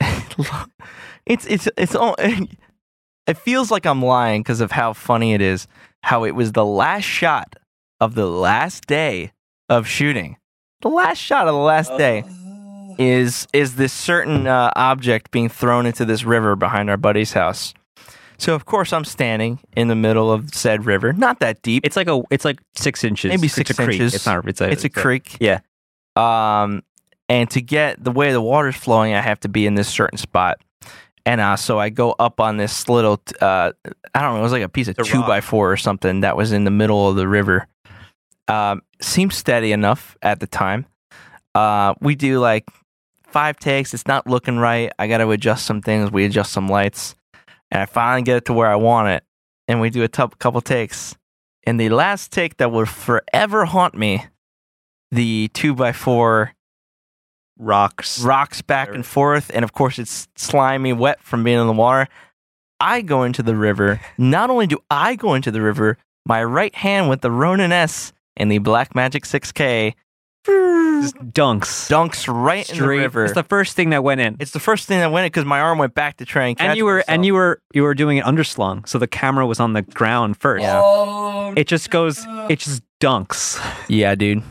[1.26, 2.16] it's it's it's all
[3.26, 5.66] it feels like I'm lying because of how funny it is.
[6.02, 7.56] How it was the last shot
[8.00, 9.32] of the last day
[9.68, 10.36] of shooting.
[10.82, 12.94] The last shot of the last day Oh.
[12.98, 17.72] is is this certain uh, object being thrown into this river behind our buddy's house.
[18.36, 21.86] So of course I'm standing in the middle of said river, not that deep.
[21.86, 22.22] It's like a.
[22.30, 23.30] It's like six inches.
[23.30, 23.92] Maybe It's six a creek.
[23.92, 24.14] inches.
[24.14, 24.46] It's not.
[24.46, 24.70] It's a.
[24.70, 25.36] it's a creek.
[25.40, 25.60] yeah.
[26.16, 26.82] Um,
[27.28, 30.18] and to get the way the water's flowing, I have to be in this certain
[30.18, 30.60] spot.
[31.26, 33.72] And uh, so I go up on this little, uh,
[34.14, 35.26] I don't know, it was like a piece of two rock.
[35.26, 37.66] by four or something that was in the middle of the river.
[38.46, 40.84] Um, seemed steady enough at the time.
[41.54, 42.68] Uh, we do like
[43.22, 43.94] five takes.
[43.94, 44.92] It's not looking right.
[44.98, 46.12] I got to adjust some things.
[46.12, 47.14] We adjust some lights,
[47.70, 49.24] and I finally get it to where I want it.
[49.66, 51.16] And we do a couple takes.
[51.66, 54.26] And the last take that will forever haunt me,
[55.10, 56.52] the two by four
[57.58, 58.20] Rocks.
[58.22, 62.08] rocks back and forth, and of course it's slimy, wet from being in the water.
[62.80, 64.00] I go into the river.
[64.18, 68.12] Not only do I go into the river, my right hand with the Ronin S
[68.36, 69.94] and the Black Magic 6K
[70.44, 71.88] Just dunks.
[71.88, 73.24] dunks right in the river.
[73.24, 74.36] It's the first thing that went in.
[74.40, 76.58] It's the first thing that went in because my arm went back to try and
[76.58, 77.08] catch and you were myself.
[77.08, 80.36] and you were you were doing it underslung, so the camera was on the ground
[80.38, 80.62] first.
[80.62, 80.80] Yeah.
[80.82, 82.24] Oh, It just goes.
[82.50, 83.60] It just dunks.
[83.88, 84.42] yeah, dude.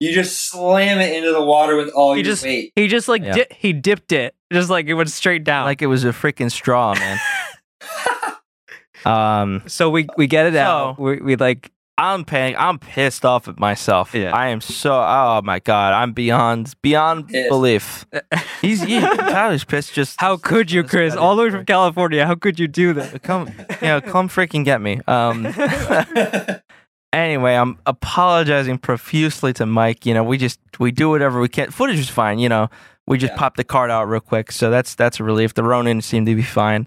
[0.00, 2.72] You just slam it into the water with all He your just weight.
[2.74, 3.32] he just like Yeah.
[3.34, 5.66] di- he dipped it, just like it went straight down.
[5.66, 7.18] Like it was a freaking straw, man.
[9.04, 10.96] um, so we we get it out.
[10.96, 12.56] So- We, we like I'm paying.
[12.56, 14.14] I'm pissed off at myself.
[14.14, 14.34] Yeah.
[14.34, 14.90] I am so.
[14.94, 17.50] Oh my god, I'm beyond beyond Pissed.
[17.50, 18.06] belief.
[18.62, 19.92] He's he, Tyler's pissed.
[19.92, 21.14] Just how could you, Chris?
[21.14, 22.24] All the way from California.
[22.26, 23.22] How could you do that?
[23.22, 23.48] come,
[23.82, 25.00] you know, come freaking get me.
[25.06, 25.44] Um.
[27.12, 30.06] anyway, I'm apologizing profusely to Mike.
[30.06, 31.70] You know, we just we do whatever we can.
[31.70, 32.38] Footage is fine.
[32.38, 32.68] You know,
[33.06, 33.38] we just Yeah.
[33.38, 35.54] popped the card out real quick, so that's that's a relief.
[35.54, 36.86] The Ronin seemed to be fine.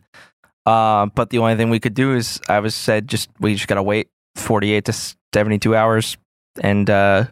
[0.65, 3.67] Uh, but the only thing we could do is I was said just we just
[3.67, 4.93] gotta wait 48 to
[5.33, 6.17] 72 hours
[6.61, 7.25] and uh,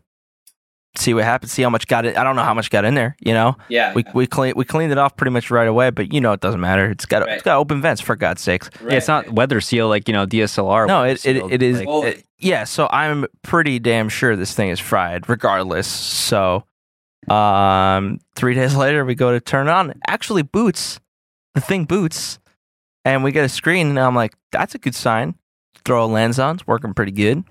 [0.96, 1.52] see what happens.
[1.52, 2.18] See how much got it.
[2.18, 3.16] I don't know how much got in there.
[3.20, 5.90] You know, yeah, we we clean we cleaned it off pretty much right away.
[5.90, 6.90] But you know, it doesn't matter.
[6.90, 7.34] It's got Right.
[7.36, 8.70] it's got open vents for God's sakes.
[8.82, 8.92] right.
[8.92, 10.88] Yeah, it's not weather seal like you know DSLR.
[10.88, 11.80] No, it, it, it is.
[11.80, 15.86] like- Well- it- yeah, so I'm pretty damn sure this thing is fried, regardless.
[15.86, 16.64] So,
[17.30, 19.94] um, three days later, we go to turn it on.
[20.08, 21.00] Actually, boots.
[21.54, 22.40] The thing boots,
[23.04, 25.36] and we get a screen, and I'm like, that's a good sign.
[25.84, 27.44] Throw a lens on, it's working pretty good.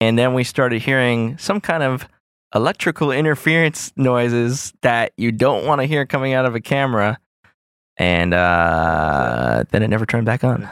[0.00, 2.08] And then we started hearing some kind of
[2.54, 7.18] electrical interference noises that you don't want to hear coming out of a camera.
[7.98, 10.68] And uh, then it never turned back on.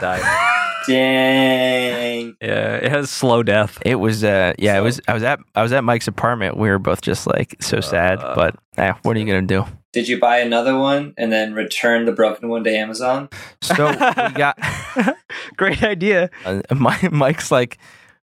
[0.87, 2.37] Dang.
[2.41, 3.79] yeah, it has slow death.
[3.87, 6.57] It was uh yeah, it was I was at I was at Mike's apartment.
[6.59, 8.35] We were both just like so sad, Uh.
[8.35, 9.65] but eh, what are you gonna do?
[9.95, 13.29] Did you buy another one and then return the broken one to Amazon?
[13.63, 13.97] So we
[14.35, 14.59] got
[15.57, 16.29] Great idea.
[16.45, 17.79] uh, my Mike's like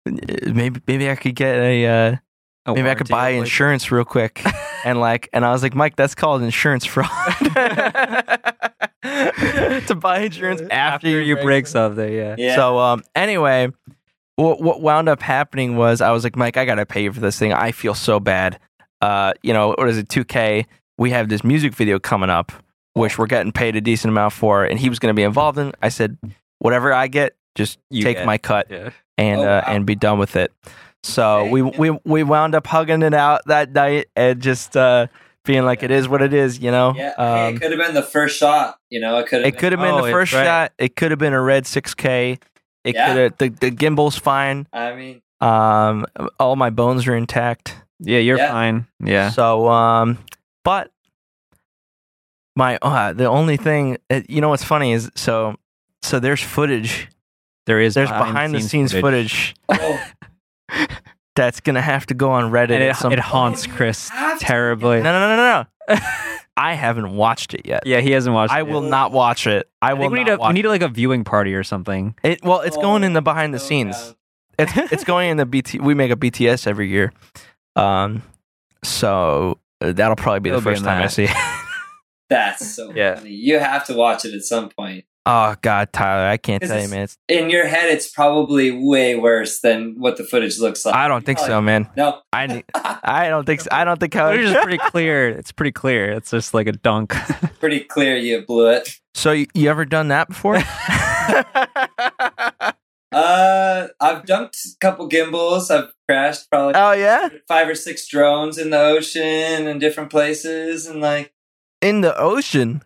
[0.06, 2.16] maybe maybe I could get a uh,
[2.66, 4.42] A maybe I could buy like- insurance real quick
[4.84, 7.08] and like and I was like Mike that's called insurance fraud
[9.02, 12.12] to buy insurance after, after you break something.
[12.12, 12.36] Yeah.
[12.38, 12.56] Yeah.
[12.56, 13.68] So um anyway,
[14.36, 17.20] what what wound up happening was I was like, Mike, I gotta pay you for
[17.20, 17.52] this thing.
[17.52, 18.58] I feel so bad.
[19.00, 20.66] Uh, you know, what is it, two K?
[20.96, 22.52] We have this music video coming up,
[22.94, 25.72] which we're getting paid a decent amount for, and he was gonna be involved in.
[25.82, 26.16] I said,
[26.60, 28.26] whatever I get, just You take get.
[28.26, 28.90] my cut Yeah.
[29.18, 29.72] and Oh, uh, wow.
[29.74, 30.52] and be done with it.
[31.04, 35.06] So we we we wound up hugging it out that night and just uh
[35.44, 36.94] being like, it is what it is, you know.
[36.96, 38.78] Yeah, hey, Um, it could have been the first shot.
[38.88, 39.54] You know, it could have.
[39.54, 40.44] it could have been Oh, the first right.
[40.44, 40.72] shot.
[40.78, 42.38] It could have been a red 6K.
[42.84, 43.06] It Yeah.
[43.06, 44.66] could have the, the gimbal's fine.
[44.72, 46.06] I mean, Um,
[46.40, 47.76] all my bones are intact.
[48.00, 48.50] Yeah, you're Yeah.
[48.50, 48.86] fine.
[49.00, 49.30] Yeah.
[49.30, 50.16] So um,
[50.64, 50.90] But
[52.56, 55.56] my uh, the only thing uh, you know what's funny is so
[56.02, 57.08] so there's footage.
[57.66, 60.00] There is There's behind the scenes footage, Oh,
[61.36, 62.70] that's gonna have to go on Reddit.
[62.74, 65.02] and at it, some it haunts Oh, Chris terribly.
[65.02, 65.98] No, no, no, no, no.
[66.56, 67.82] I haven't watched it yet.
[67.84, 68.52] Yeah, he hasn't watched.
[68.52, 68.56] It.
[68.56, 68.68] I it.
[68.68, 69.68] will not watch it.
[69.82, 71.54] I, I will think we not need a watch we need like a viewing party
[71.54, 72.14] or something.
[72.22, 72.44] it.
[72.44, 73.96] Well, it's going in the behind the so scenes.
[74.00, 74.14] down.
[74.56, 75.80] It's it's going in the BT.
[75.80, 77.12] We make a BTS every year,
[77.76, 78.22] um.
[78.84, 81.30] So uh, that'll probably be It'll the first in time I see it.
[82.28, 83.16] That's so Yeah.
[83.16, 83.30] funny.
[83.30, 85.04] You have to watch it at some point.
[85.26, 87.04] Oh God, Tyler, I can't tell you, man.
[87.04, 90.94] It's, In your head, it's probably way worse than what the footage looks like.
[90.94, 91.88] I don't think so, man.
[91.96, 92.20] No.
[92.34, 93.68] I I don't think so.
[93.72, 94.28] I don't think how.
[94.28, 95.28] It's just pretty clear.
[95.30, 96.12] It's pretty clear.
[96.12, 97.14] It's just like a dunk.
[97.60, 98.90] Pretty clear you blew it.
[99.14, 100.58] So you, you ever done that before?
[103.12, 105.70] Uh, I've dumped a couple gimbals.
[105.70, 110.86] I've crashed probably oh yeah, five or six drones in the ocean and different places,
[110.86, 111.32] and like,
[111.80, 112.82] in the ocean.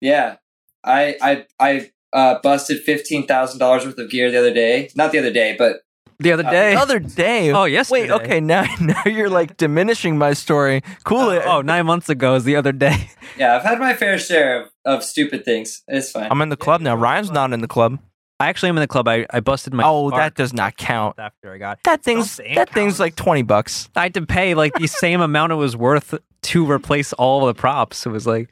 [0.00, 0.36] yeah,
[0.84, 4.90] I I I uh, busted fifteen thousand dollars worth of gear the other day.
[4.94, 5.82] Not the other day, but
[6.18, 6.74] the other Uh, day.
[6.74, 7.52] The other day.
[7.52, 7.90] oh yes.
[7.90, 10.82] Wait, okay, now now you're like diminishing my story.
[11.04, 11.42] Cool it.
[11.44, 13.10] Oh, nine months ago is the other day.
[13.38, 15.82] yeah, I've had my fair share of, of stupid things.
[15.88, 16.28] It's fine.
[16.30, 16.94] I'm in the club now.
[16.96, 17.98] Ryan's not in the club.
[18.40, 19.06] I actually am in the club.
[19.06, 19.84] I, I busted my.
[19.84, 21.16] Oh, car that does not count.
[21.18, 21.78] after I got.
[21.84, 23.88] That thing's Something that thing's like twenty bucks.
[23.94, 27.54] I had to pay like the same amount it was worth to replace all the
[27.54, 28.04] props.
[28.04, 28.48] It was like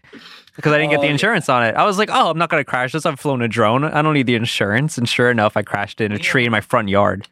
[0.61, 1.75] because I didn't get Oh, the insurance on it.
[1.75, 3.05] I was like, oh, I'm not gonna crash this.
[3.07, 3.85] I've flown a drone.
[3.85, 4.97] I don't need the insurance.
[4.99, 7.27] And sure enough, I crashed in a tree in my front yard.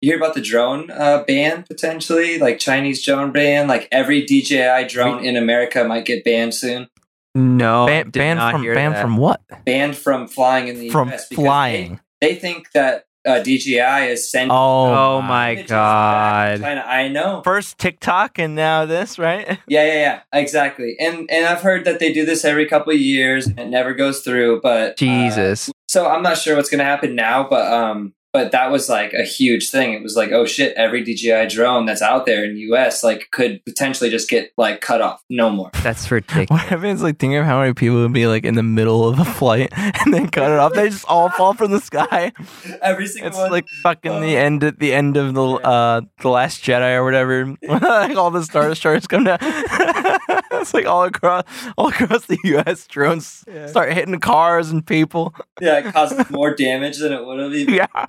[0.00, 3.68] you hear about the drone uh, ban potentially, like Chinese drone ban?
[3.68, 6.88] Like every DJI drone in America might get banned soon.
[7.36, 9.02] No, Ban- banned from banned that.
[9.02, 9.40] from what?
[9.64, 12.00] Banned from flying in the From US because flying.
[12.20, 16.78] They, they think that uh, DJI is sending Oh, Oh my images back to god!
[16.78, 17.42] I know.
[17.42, 19.58] First TikTok and now this, right?
[19.68, 20.96] Yeah, yeah, yeah, exactly.
[21.00, 23.94] And and I've heard that they do this every couple of years and it never
[23.94, 24.60] goes through.
[24.60, 25.70] But uh, Jesus.
[25.88, 29.12] so I'm not sure what's going to happen now, but um, but that was like
[29.12, 29.92] a huge thing.
[29.92, 33.28] It was like, oh shit, every DJI drone that's out there in the US like
[33.30, 35.70] could potentially just get like cut off, no more.
[35.84, 36.50] That's ridiculous.
[36.50, 37.00] What happens?
[37.00, 39.72] Like, think of how many people would be like in the middle of a flight
[39.76, 40.72] and then cut it off.
[40.74, 42.32] They just all fall from the sky.
[42.82, 43.32] every single one.
[43.32, 43.50] It's one.
[43.52, 47.54] like fucking the end at the end of the uh the Last Jedi or whatever.
[47.62, 49.38] like all the Star Destroyers come down.
[49.40, 51.44] it's like all across
[51.78, 52.88] all across the U.S.
[52.88, 55.32] Drones start hitting cars and people.
[55.60, 57.74] yeah, it causes more damage than it would have even.
[57.74, 58.06] Yeah.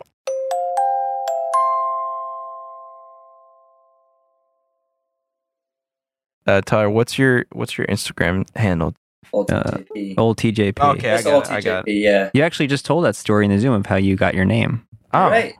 [6.47, 8.93] Uh, Tyler, what's your what's your Instagram handle?
[9.33, 10.15] Old Uh, TJP.
[10.17, 10.95] Old TJP.
[10.97, 12.29] Okay, I got old it, I got TJP, Yeah.
[12.33, 14.85] You actually just told that story in the Zoom of how you got your name.
[15.13, 15.55] Oh, Right.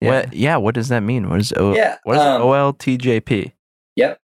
[0.00, 0.08] Yeah.
[0.10, 0.32] What?
[0.32, 0.56] Yeah.
[0.58, 1.28] What does that mean?
[1.28, 3.52] What is o- Yeah, What is um, OLTJP?
[3.96, 4.20] Yep.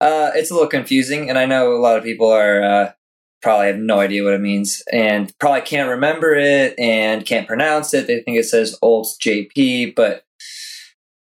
[0.00, 2.92] Uh, it's a little confusing, and I know a lot of people are uh,
[3.40, 7.94] probably have no idea what it means, and probably can't remember it and can't pronounce
[7.94, 8.06] it.
[8.06, 10.24] They think it says Old JP, but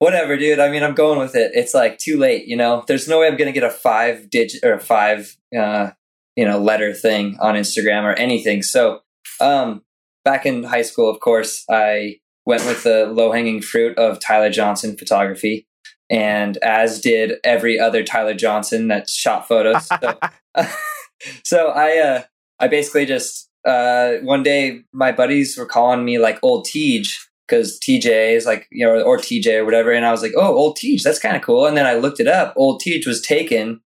[0.01, 0.59] whatever, dude.
[0.59, 1.53] I mean, I'm going with it.
[1.55, 2.85] It's like too late, you know.
[2.89, 5.91] There's no way I'm gonna get a five digit or a five, uh,
[6.35, 8.63] you know, letter thing on Instagram or anything.
[8.63, 9.03] So,
[9.41, 9.83] um,
[10.25, 14.51] back in high school, of course, I went with the low hanging fruit of Tyler
[14.51, 15.69] Johnson photography
[16.11, 19.87] and as did every other Tyler Johnson that shot photos.
[19.87, 20.19] So,
[21.45, 22.23] so I uh,
[22.59, 27.05] I basically just uh, one day my buddies were calling me like old Tej
[27.51, 30.55] because TJ is like you know or TJ or whatever, and I was like, oh,
[30.55, 31.67] old Tej, that's kind of cool.
[31.67, 32.55] And then I looked it up.
[32.57, 33.81] Old Tej was taken,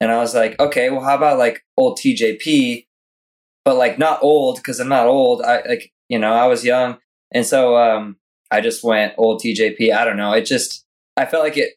[0.00, 2.86] and I was like, okay, well, how about like old TJP,
[3.64, 5.42] but like not old because I'm not old.
[5.42, 6.98] I like you know I was young,
[7.32, 8.16] and so um,
[8.50, 9.94] I just went old TJP.
[9.94, 10.32] I don't know.
[10.32, 10.84] It just
[11.16, 11.74] I felt like it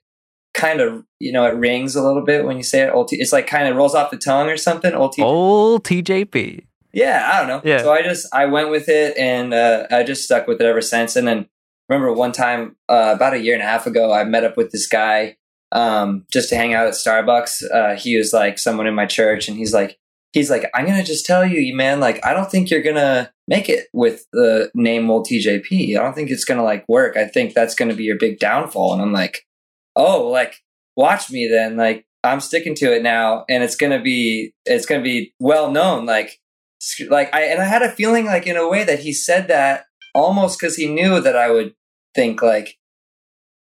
[0.54, 2.92] kind of you know it rings a little bit when you say it.
[2.94, 4.94] Old T- it's like kind of rolls off the tongue or something.
[4.94, 5.24] Old TJP.
[5.24, 6.66] Old TJP.
[6.94, 7.62] Yeah, I don't know.
[7.70, 7.82] Yeah.
[7.82, 10.82] So I just I went with it and uh, I just stuck with it ever
[10.82, 11.16] since.
[11.16, 11.50] And then
[11.90, 14.72] remember one time uh, about a year and a half ago, I met up with
[14.72, 15.38] this guy
[15.72, 17.64] um, just to hang out at Starbucks.
[17.72, 19.98] Uh, he was like someone in my church, and he's like
[20.34, 23.32] he's like I'm gonna just tell you, you man, like I don't think you're gonna
[23.48, 25.98] make it with the name TJP.
[25.98, 27.18] I don't think it's gonna like work.
[27.18, 28.94] I think that's gonna be your big downfall.
[28.94, 29.46] And I'm like,
[29.96, 30.58] oh, like
[30.96, 31.76] watch me then.
[31.76, 36.06] Like I'm sticking to it now, and it's gonna be it's gonna be well known.
[36.06, 36.40] Like
[37.10, 39.86] like I and I had a feeling like in a way that he said that
[40.14, 41.74] almost because he knew that I would
[42.16, 42.78] think like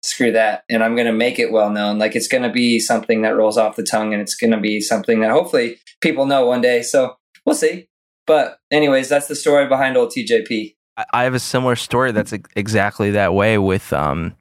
[0.02, 1.98] screw that and I'm gonna make it well known.
[2.00, 5.20] Like it's gonna be something that rolls off the tongue, and it's gonna be something
[5.22, 6.82] that hopefully people know one day.
[6.82, 7.88] So we'll see.
[8.26, 10.76] But anyways, that's the story behind old TJP.
[10.98, 14.36] I- I have a similar story that's exactly that way with um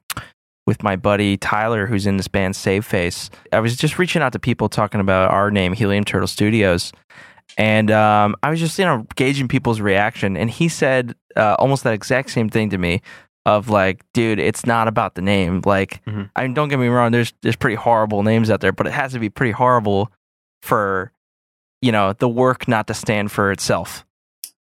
[0.65, 3.29] with my buddy Tyler, who's in this band Save Face.
[3.51, 6.93] I was just reaching out to people talking about our name, Helium Turtle Studios,
[7.57, 11.83] and um, I was just you know gauging people's reaction, and he said uh, almost
[11.83, 13.01] that exact same thing to me.
[13.45, 15.61] Of like, dude, it's not about the name.
[15.65, 16.29] Like, Mhm.
[16.33, 17.11] I mean, don't get me wrong.
[17.11, 20.09] There's there's pretty horrible names out there, but it has to be pretty horrible
[20.61, 21.11] for
[21.81, 24.05] you know the work not to stand for itself.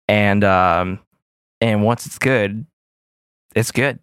[0.09, 0.99] And um,
[1.61, 2.65] and once it's good,
[3.55, 3.99] it's good.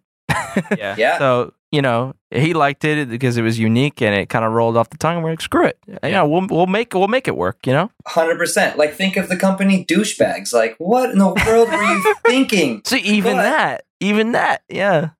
[0.76, 0.94] Yeah.
[0.98, 1.18] Yeah.
[1.18, 4.76] So you know he liked it because it was unique and it kind of rolled
[4.76, 5.16] off the tongue.
[5.16, 5.78] And we're like, screw it.
[6.02, 7.66] Yeah, we'll we'll make we'll make it work.
[7.66, 7.90] You know.
[8.06, 8.76] Hundred percent.
[8.78, 10.52] Like think of the company douchebags.
[10.52, 12.82] Like what in the world were you thinking?
[12.84, 15.10] So even But- that, even that, yeah.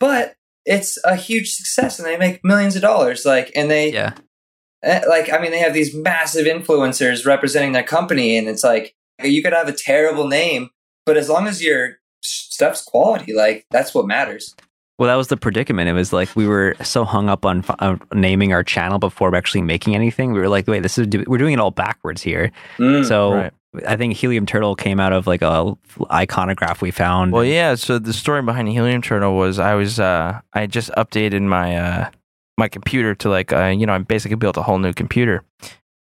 [0.00, 3.24] But it's a huge success, and they make millions of dollars.
[3.24, 4.14] Like, and they Yeah.
[4.82, 8.94] eh, like I mean, they have these massive influencers representing their company, and it's like
[9.22, 10.70] you could have a terrible name,
[11.04, 14.54] but as long as your stuff's quality, like that's what matters.
[14.98, 15.90] Well, that was the predicament.
[15.90, 19.60] It was like we were so hung up on uh, naming our channel before actually
[19.60, 20.32] making anything.
[20.32, 22.50] We were like, wait, this is do- we're doing it all backwards here.
[22.78, 23.06] Mm.
[23.06, 23.52] So right.
[23.86, 27.32] I think Helium Turtle came out of like a iconograph we found.
[27.32, 27.74] Well, yeah.
[27.74, 31.76] So the story behind the helium turtle was I was uh I just updated my
[31.76, 32.10] uh
[32.56, 35.42] my computer to like uh you know I basically built a whole new computer.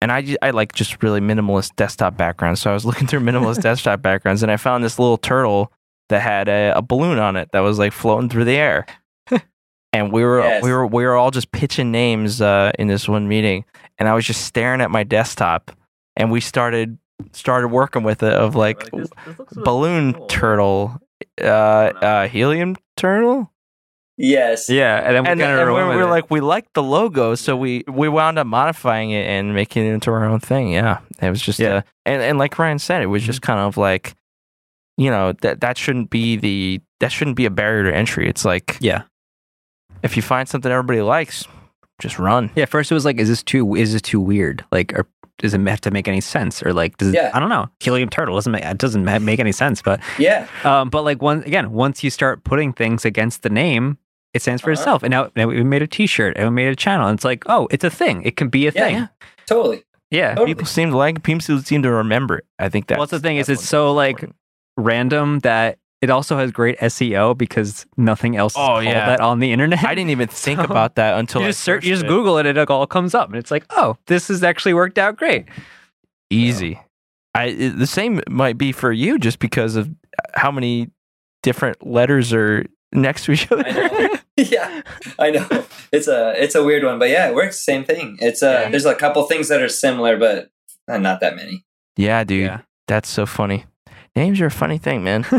[0.03, 2.61] And I, I like just really minimalist desktop backgrounds.
[2.61, 5.73] So I was looking through minimalist desktop backgrounds and I found this little turtle
[6.13, 8.87] that had a, a balloon on it that was like floating through the air.
[9.93, 10.63] and we were Yes.
[10.63, 13.65] we were we were all just pitching names uh, in this one meeting,
[13.99, 15.71] and I was just staring at my desktop,
[16.17, 16.97] and we started
[17.33, 18.89] started working with it of like
[19.53, 20.99] balloon turtle,
[21.41, 23.51] uh, uh, helium turtle,
[24.17, 27.35] yes, yeah, and then we and, kind and we were like we liked the logo,
[27.35, 30.73] so we we wound up modifying it and making it into our own thing.
[30.73, 31.75] Yeah, it was just Yeah.
[31.77, 34.15] uh, and and like Ryan said, it was just kind of like,
[34.97, 38.29] you know, that that shouldn't be the that shouldn't be a barrier to entry.
[38.29, 39.03] It's like yeah,
[40.03, 41.45] if you find something everybody likes,
[42.01, 42.51] just run.
[42.55, 42.65] yeah.
[42.65, 44.65] First, it was like, is this too is this too weird?
[44.73, 45.07] Like, or
[45.39, 46.63] does it have to make any sense?
[46.63, 47.31] Or like, does it, Yeah.
[47.35, 47.69] I don't know.
[47.81, 49.83] Helium Turtle doesn't make it doesn't make any sense.
[49.83, 53.99] But yeah, um, but like one again, once you start putting things against the name.
[54.35, 54.81] It stands for Uh-huh.
[54.81, 57.07] itself, and now, now we made a T-shirt, and we made a channel.
[57.07, 58.23] And it's like, oh, it's a thing.
[58.23, 58.83] It can be a Yeah.
[58.89, 59.09] thing.
[59.47, 59.85] totally.
[60.11, 60.31] Yeah.
[60.31, 60.47] Totally.
[60.55, 62.47] People seem to like people seem to remember it.
[62.59, 64.37] I think that's Well, that's the thing is that's it's what's so, like, important.
[64.77, 69.07] Random that it also has great SEO because nothing else is Oh, called yeah.
[69.07, 69.85] that on the internet.
[69.85, 72.09] I didn't even think So, about that until you I just search, you just it.
[72.09, 74.99] Google it, and it all comes up, and it's like, oh, this has actually worked
[74.99, 75.47] out great.
[76.31, 76.81] easy.
[77.35, 79.89] I it- the same might be for you just because of
[80.35, 80.89] how many
[81.43, 83.65] different letters are next to each other.
[83.67, 84.83] I yeah,
[85.19, 85.47] I know.
[85.93, 87.59] It's a it's a weird one, but yeah, it works.
[87.59, 88.19] Same thing.
[88.21, 88.71] It's uh, Yeah.
[88.71, 90.51] there's a couple things that are similar, but
[90.89, 91.65] not that many.
[91.97, 92.61] yeah, dude, Yeah.
[92.89, 93.65] that's so funny.
[94.17, 95.25] Names are a funny thing, man.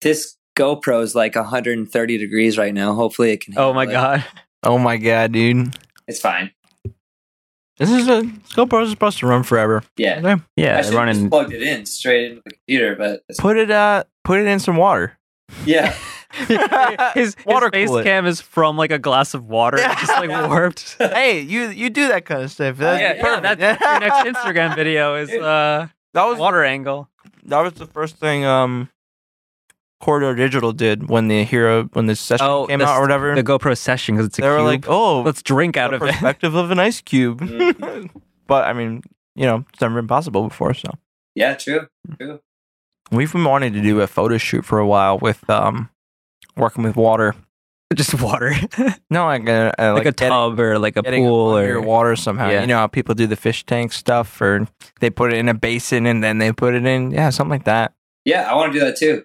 [0.00, 2.92] This GoPro is like 130 degrees right now.
[2.94, 3.54] Hopefully, it can.
[3.56, 3.92] Oh my it.
[3.92, 4.24] god.
[4.64, 5.76] oh my god, dude.
[6.08, 6.50] it's fine.
[7.78, 8.22] This is a
[8.56, 9.84] GoPro is supposed to run forever.
[9.96, 10.42] Yeah, Okay.
[10.56, 11.14] Yeah, I they're should have running.
[11.14, 14.46] just plugged it in straight into the computer, but it's, Put it uh put it
[14.46, 15.16] in some water.
[15.64, 15.94] yeah,
[17.14, 19.94] his Water his face cool cam is from like a glass of water, Yeah.
[20.00, 20.48] just like Yeah.
[20.48, 20.96] warped.
[20.98, 22.76] hey, you you do that kind of stuff.
[22.78, 23.60] That's yeah, yeah, perfect.
[23.60, 27.08] that's your next Instagram video is uh, that was water angle.
[27.44, 28.88] That was the first thing um
[30.00, 33.34] Corridor Digital did when the hero when the session Oh, came the- out or whatever.
[33.36, 36.02] The GoPro session because it's a they were like, "Oh, Let's drink out the of
[36.02, 36.10] it.
[36.12, 38.10] perspective of an ice cube." Mhm.
[38.48, 39.02] but I mean,
[39.36, 40.74] you know, it's never been possible before.
[40.74, 40.90] So
[41.36, 41.86] yeah, true.
[43.12, 45.88] we've been wanting to do a photo shoot for a while with um
[46.56, 47.34] working with water.
[47.96, 48.54] Just water,
[49.10, 52.48] No, like a, uh, like, a getting- tub or like a pool or water somehow.
[52.50, 52.60] Yeah.
[52.62, 54.66] You know how people do the fish tank stuff, or
[55.00, 57.64] they put it in a basin and then they put it in, yeah, something like
[57.64, 57.92] that.
[58.24, 59.24] Yeah, I want to do that too.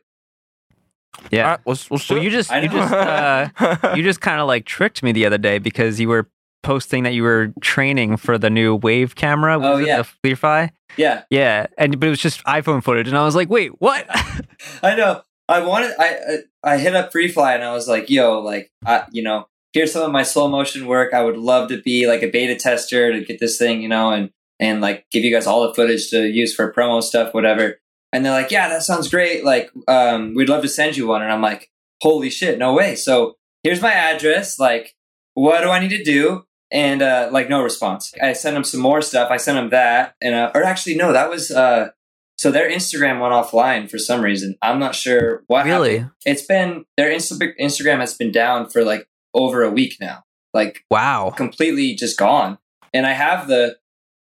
[1.32, 1.44] yeah.
[1.44, 3.50] All right, let's, let's do Well, you just you just uh,
[3.96, 6.30] you just kind of like tricked me the other day because you were
[6.64, 9.56] posting that you were training for the new Wave camera.
[9.56, 10.02] Oh, was it, yeah.
[10.02, 10.72] the FreeFly.
[10.98, 14.06] Yeah, Yeah, and but it was just iPhone footage, and I was like, wait, what?
[14.84, 15.22] I know.
[15.50, 15.94] I wanted.
[15.98, 19.94] I I hit up FreeFly and I was like, "Yo, like, I, you know, here's
[19.94, 21.14] some of my slow motion work.
[21.14, 24.12] I would love to be like a beta tester to get this thing, you know,
[24.12, 27.80] and and like give you guys all the footage to use for promo stuff, whatever."
[28.12, 29.46] And they're like, "Yeah, that sounds great.
[29.46, 31.70] Like, um, we'd love to send you one." And I'm like,
[32.02, 34.60] "Holy shit, no way!" So here's my address.
[34.60, 34.96] Like,
[35.34, 36.44] what do I need to do?
[36.72, 38.14] And uh, like, no response.
[38.22, 39.32] I sent them some more stuff.
[39.32, 41.52] I sent them that, and uh, or actually, no, that was.
[41.52, 41.92] Uh,
[42.38, 44.56] so their Instagram went offline for some reason.
[44.62, 45.72] I'm not sure what happened.
[45.74, 46.06] really?
[46.26, 50.24] It's been their Insta- Instagram has been down for like over a week now.
[50.54, 51.32] Like Wow.
[51.36, 52.58] completely just gone.
[52.94, 53.78] And I have the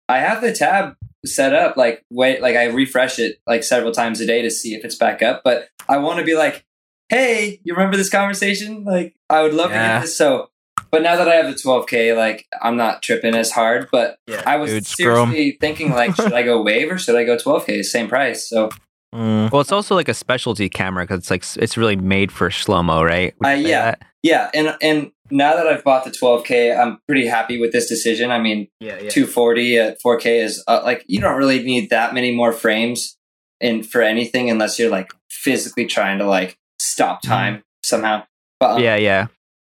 [0.08, 0.94] I have the tab
[1.24, 4.74] set up like wait like I refresh it like several times a day to see
[4.74, 6.64] if it's back up, but I want to be like
[7.10, 8.84] hey, you remember this conversation?
[8.84, 9.94] Like, I would love to Yeah.
[9.96, 10.16] get this.
[10.16, 10.49] So,
[10.90, 13.88] but now that I have the 12K, like, I'm not tripping as hard.
[13.92, 14.42] But Yeah.
[14.46, 17.84] I was Dude, seriously thinking, like, should I go wave or should I go 12K?
[17.84, 18.48] Same price.
[18.48, 18.70] So,
[19.14, 19.50] Mm.
[19.50, 22.82] Well, it's also like a specialty camera because it's like it's really made for slow
[22.82, 23.34] mo, right?
[23.44, 23.82] Uh, yeah.
[23.82, 24.02] that?
[24.22, 24.50] yeah.
[24.54, 28.30] And, and now that I've bought the 12K, I'm pretty happy with this decision.
[28.30, 29.10] I mean, yeah, yeah.
[29.10, 33.16] 240 at 4K is uh, like, you don't really need that many more frames
[33.60, 38.22] in for anything unless you're like physically trying to like stop time somehow.
[38.60, 39.26] But, um, yeah, yeah.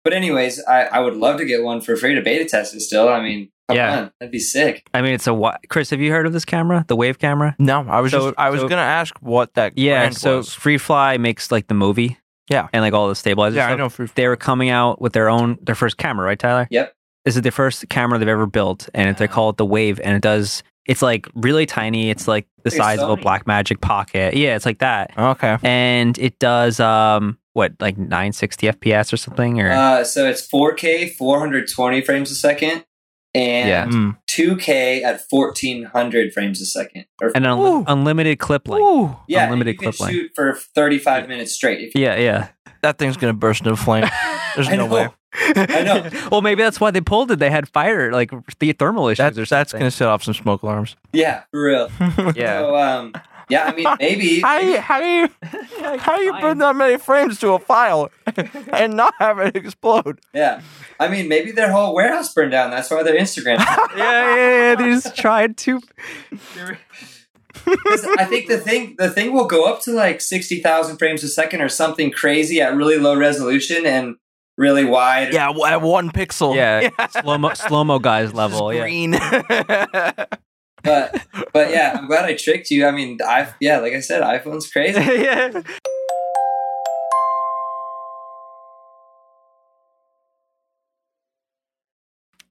[0.05, 2.81] But anyways, I, I would love to get one for free to beta test it
[2.81, 3.09] still.
[3.09, 3.99] I mean, come Yeah.
[3.99, 4.89] on, that'd be sick.
[4.93, 5.91] I mean, it's a wi- Chris.
[5.91, 7.55] Have you heard of this camera, the Wave camera?
[7.59, 10.01] No, I was So- just I was so- gonna ask what that Yeah.
[10.01, 10.49] brand So was.
[10.49, 12.19] FreeFly makes like the movie.
[12.51, 12.69] Yeah.
[12.73, 13.57] and like all the stabilizers.
[13.57, 16.39] yeah, I know for They were coming out with their own their first camera, right,
[16.39, 16.67] Tyler?
[16.71, 16.93] Yep.
[17.25, 20.17] This is the first camera they've ever built, and they call it the Wave, and
[20.17, 20.63] it does.
[20.85, 22.11] It's like really tiny.
[22.11, 23.23] It's like the Like a size of a Sony.
[23.23, 24.35] Blackmagic Pocket.
[24.35, 25.57] Yeah, it's like that, okay.
[25.63, 31.11] and it does um what like 960 FPS or something, or Uh, so it's 4K,
[31.17, 32.85] 420 frames a second,
[33.35, 33.87] and Yeah.
[33.87, 34.17] Mm.
[34.31, 37.05] 2K at 1400 frames a second.
[37.21, 37.85] Or, and an Ooh.
[37.87, 38.83] unlimited clip length.
[38.83, 40.15] Ooh, yeah, unlimited you can clip length.
[40.15, 41.81] shoot for 35 minutes straight.
[41.81, 42.49] If you, Yeah, yeah.
[42.83, 44.07] that thing's gonna burst into flame.
[44.57, 44.87] There's no know.
[44.87, 45.09] way.
[45.35, 46.11] I know.
[46.31, 47.39] well, maybe that's why they pulled it.
[47.39, 50.63] They had fire, like the thermal issues That, or that's gonna set off some smoke
[50.63, 50.97] alarms.
[51.13, 51.91] Yeah, for real.
[52.37, 52.59] yeah.
[52.61, 53.13] So, um,
[53.53, 54.41] yeah, I mean, maybe.
[54.47, 55.29] How do you how do you
[55.99, 58.11] how do you put that many frames to a file
[58.73, 60.21] and not have it explode?
[60.33, 60.63] Yeah.
[60.99, 62.71] I mean, maybe their whole warehouse burned down.
[62.71, 63.59] That's why their Instagram.
[63.59, 64.75] yeah, yeah, yeah.
[64.77, 65.81] They just tried to.
[68.17, 71.29] I think the thing the thing will go up to like sixty thousand frames a
[71.29, 74.17] second or something crazy at really low resolution and
[74.57, 75.35] really wide.
[75.35, 76.57] Yeah, at one pixel.
[76.57, 76.89] Yeah,
[77.21, 78.73] slow mo, slow mo guys level.
[78.73, 80.25] Just Yeah.
[80.83, 81.11] Green.
[81.13, 82.87] But but yeah, I'm glad I tricked you.
[82.87, 85.01] I mean, I yeah, like I said, iPhone's crazy.
[85.23, 85.63] yeah.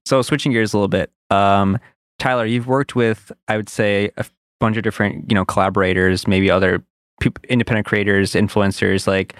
[0.04, 1.78] So switching gears a little bit, um,
[2.18, 4.26] Tyler, you've worked with, I would say, a
[4.60, 6.84] bunch of different, you know, collaborators, maybe other
[7.20, 9.06] peop independent creators, influencers.
[9.06, 9.36] Like,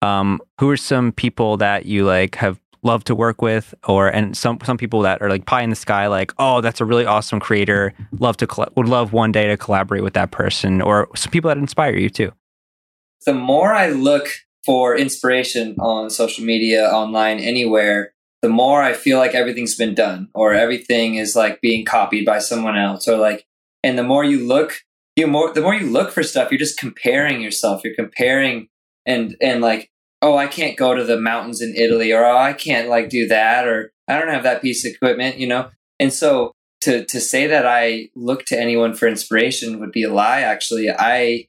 [0.00, 4.36] um, who are some people that you like have loved to work with, or and
[4.36, 7.06] some some people that are like pie in the sky, like, oh, that's a really
[7.06, 7.92] awesome creator.
[8.18, 11.48] Love to colla- would love one day to collaborate with that person, or some people
[11.48, 12.32] that inspire you too.
[13.24, 14.28] the more I look
[14.64, 20.28] for inspiration on social media, online, anywhere, the more I feel like everything's been done
[20.34, 23.46] or everything is like being copied by someone else or like,
[23.84, 24.82] and the more you look,
[25.16, 27.82] you more, the more you look for stuff, you're just comparing yourself.
[27.84, 28.68] You're comparing
[29.06, 29.90] and, and like,
[30.22, 33.26] oh, I can't go to the mountains in Italy or oh, I can't like do
[33.28, 35.70] that or I don't have that piece of equipment, you know?
[35.98, 36.52] And so
[36.82, 40.40] to, to say that I look to anyone for inspiration would be a lie.
[40.40, 41.48] Actually, I,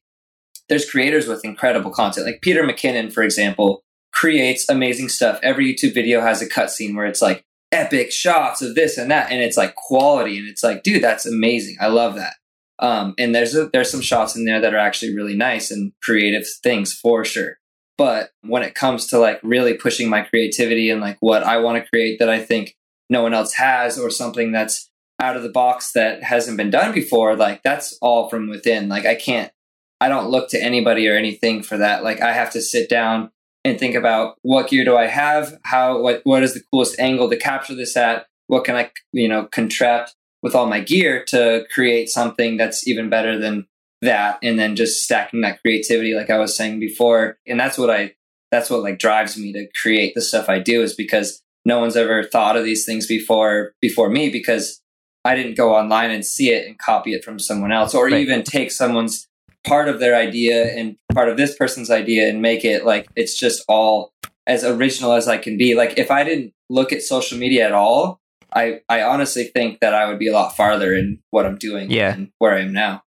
[0.69, 2.25] there's creators with incredible content.
[2.25, 5.39] Like Peter McKinnon, for example, creates amazing stuff.
[5.43, 9.31] Every YouTube video has a cutscene where it's like epic shots of this and that,
[9.31, 11.77] and it's like quality, and it's like, dude, that's amazing.
[11.81, 12.35] I love that.
[12.79, 15.91] Um, and there's a, there's some shots in there that are actually really nice and
[16.01, 17.57] creative things for sure.
[18.03, 21.81] But when it comes to like really pushing my creativity and like what I want
[21.81, 22.75] to create that I think
[23.09, 24.91] no one else has, or something that's
[25.21, 28.89] out of the box that hasn't been done before, like that's all from within.
[28.89, 29.53] Like I can't
[30.01, 32.03] I don't look to anybody or anything for that.
[32.03, 33.31] Like I have to sit down
[33.63, 35.57] and think about what gear do I have?
[35.63, 38.25] How what what is the coolest angle to capture this at?
[38.47, 43.09] What can I you know contract with all my gear to create something that's even
[43.09, 43.65] better than
[44.03, 44.39] that?
[44.43, 47.37] And then just stacking that creativity, like I was saying before.
[47.47, 48.13] And that's what I
[48.51, 51.95] that's what like drives me to create the stuff I do is because no one's
[51.95, 54.81] ever thought of these things before before me because
[55.25, 58.21] I didn't go online and see it and copy it from someone else or Right.
[58.21, 59.27] even take someone's
[59.65, 63.35] part of their idea and part of this person's idea and make it like it's
[63.37, 64.11] just all
[64.45, 65.73] as original as I can be.
[65.73, 68.19] Like if I didn't look at social media at all,
[68.53, 71.89] I I honestly think that I would be a lot farther in what I'm doing
[71.89, 72.17] Yeah.
[72.39, 73.03] where I am now.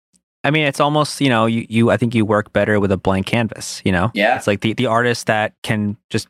[0.45, 2.97] I mean, it's almost you know you, you I think you work better with a
[2.97, 3.81] blank canvas.
[3.85, 4.37] You know, Yeah.
[4.37, 6.29] it's like the the artist that can just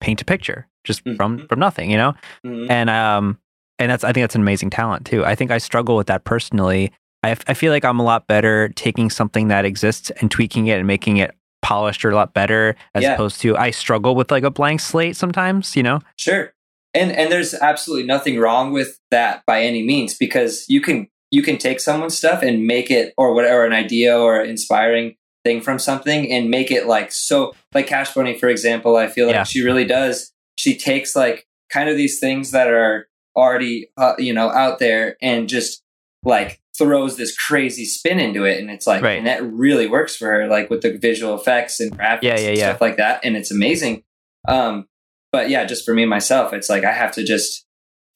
[0.00, 1.48] paint a picture just from Mhm.
[1.48, 1.90] from nothing.
[1.90, 2.70] You know, Mhm.
[2.70, 3.38] and um
[3.78, 5.24] and that's I think that's an amazing talent too.
[5.24, 6.92] I think I struggle with that personally.
[7.22, 10.68] I, f- I feel like I'm a lot better taking something that exists and tweaking
[10.68, 13.14] it and making it polished or a lot better as Yeah.
[13.14, 15.74] opposed to I struggle with like a blank slate sometimes.
[15.74, 16.52] You know, Sure.
[16.94, 21.42] And and there's absolutely nothing wrong with that by any means because you can you
[21.42, 25.78] can take someone's stuff and make it or whatever an idea or inspiring thing from
[25.78, 29.44] something and make it like so like Cash Bunny for example, I feel like Yeah.
[29.44, 34.32] she really does she takes like kind of these things that are already uh, you
[34.32, 35.82] know out there and just
[36.24, 39.16] like throws this crazy spin into it, and it's like, Right.
[39.18, 42.48] and that really works for her, like with the visual effects and graphics Yeah, yeah,
[42.48, 42.68] and yeah.
[42.70, 44.02] stuff like that, and it's amazing.
[44.46, 44.86] Um,
[45.32, 47.65] but yeah, just for me myself, it's like I have to just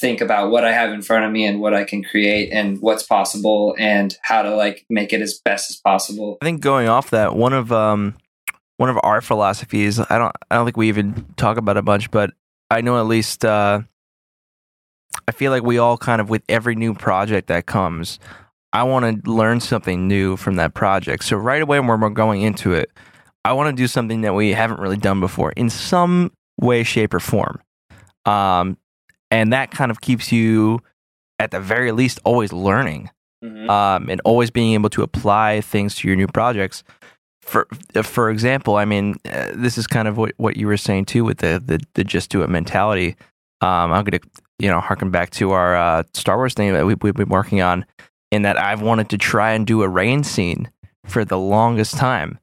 [0.00, 2.80] think about what I have in front of me and what I can create and
[2.80, 6.38] what's possible and how to like make it as best as possible.
[6.40, 8.16] I think going off that, one of um
[8.78, 12.10] one of our philosophies, I don't I don't think we even talk about it much,
[12.10, 12.30] but
[12.70, 13.82] I know at least uh
[15.28, 18.18] I feel like we all kind of with every new project that comes,
[18.72, 21.24] I want to learn something new from that project.
[21.24, 22.90] So right away when we're going into it,
[23.44, 27.14] I want to do something that we haven't really done before in some way, shape,
[27.14, 27.60] or form.
[28.24, 28.76] Um,
[29.30, 30.80] and that kind of keeps you,
[31.38, 33.10] at the very least, always learning
[33.44, 33.70] Mhm.
[33.70, 36.82] um, and always being able to apply things to your new projects.
[37.42, 37.66] For
[38.02, 41.24] for example, I mean, uh, this is kind of what, what you were saying too
[41.24, 43.16] with the the, the just do it mentality.
[43.62, 44.20] Um, I'm gonna
[44.58, 47.62] you know harken back to our uh, Star Wars thing that we, we've been working
[47.62, 47.86] on,
[48.30, 50.70] in that I've wanted to try and do a rain scene
[51.06, 52.38] for the longest time.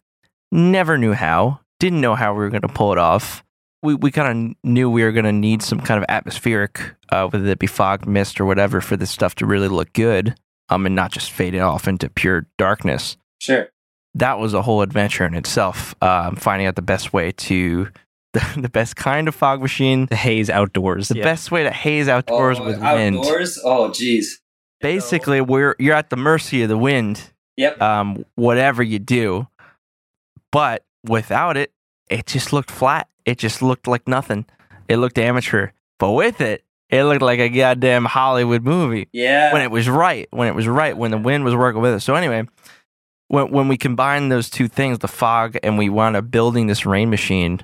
[0.51, 1.59] Never knew how.
[1.79, 3.43] Didn't know how we were gonna pull it off.
[3.83, 7.45] We we kind of knew we were gonna need some kind of atmospheric, uh, whether
[7.45, 10.35] it be fog, mist, or whatever, for this stuff to really look good
[10.69, 13.17] um, and not just fade it off into pure darkness.
[13.39, 13.69] Sure.
[14.15, 15.95] That was a whole adventure in itself.
[16.01, 17.89] Um, finding out the best way to,
[18.33, 21.09] the, the best kind of fog machine, The haze outdoors.
[21.09, 21.23] the yeah.
[21.23, 23.17] best way to haze outdoors Oh, with wind.
[23.17, 23.59] outdoors?
[23.63, 24.41] Oh, geez.
[24.81, 27.31] Basically, we're you're at the mercy of the wind.
[27.57, 27.79] Yep.
[27.81, 29.47] Um, whatever you do,
[30.51, 31.71] but without it,
[32.09, 33.07] it just looked flat.
[33.27, 34.45] It just looked like nothing.
[34.87, 35.69] It looked amateur.
[35.99, 39.09] But with it, it looked like a goddamn Hollywood movie.
[39.11, 39.51] Yeah.
[39.53, 42.03] when it was right, when it was right, when the wind was working with us.
[42.05, 42.47] So anyway,
[43.27, 46.85] when when we combined those two things, the fog, and we wound up building this
[46.85, 47.59] rain machine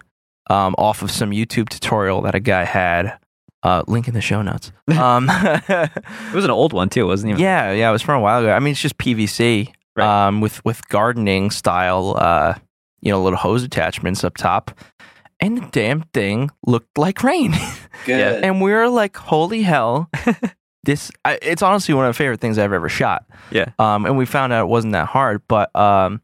[0.50, 3.18] um, off of some YouTube tutorial that a guy had.
[3.66, 4.74] Uh, link in the show notes.
[4.92, 7.40] Um, It was an old one too, wasn't it?
[7.40, 8.52] yeah, yeah, it was from a while ago.
[8.52, 10.28] I mean, it's just PVC Right.
[10.28, 12.56] um, with with gardening style, uh,
[13.02, 14.72] you know, little hose attachments up top,
[15.44, 17.54] and the damn thing looked like rain.
[18.06, 18.44] Good.
[18.44, 20.10] and we were like, "Holy hell!"
[20.84, 23.26] this I, it's honestly one of my favorite things I've ever shot.
[23.52, 23.70] Yeah.
[23.80, 26.22] Um, and we found out it wasn't that hard, but um,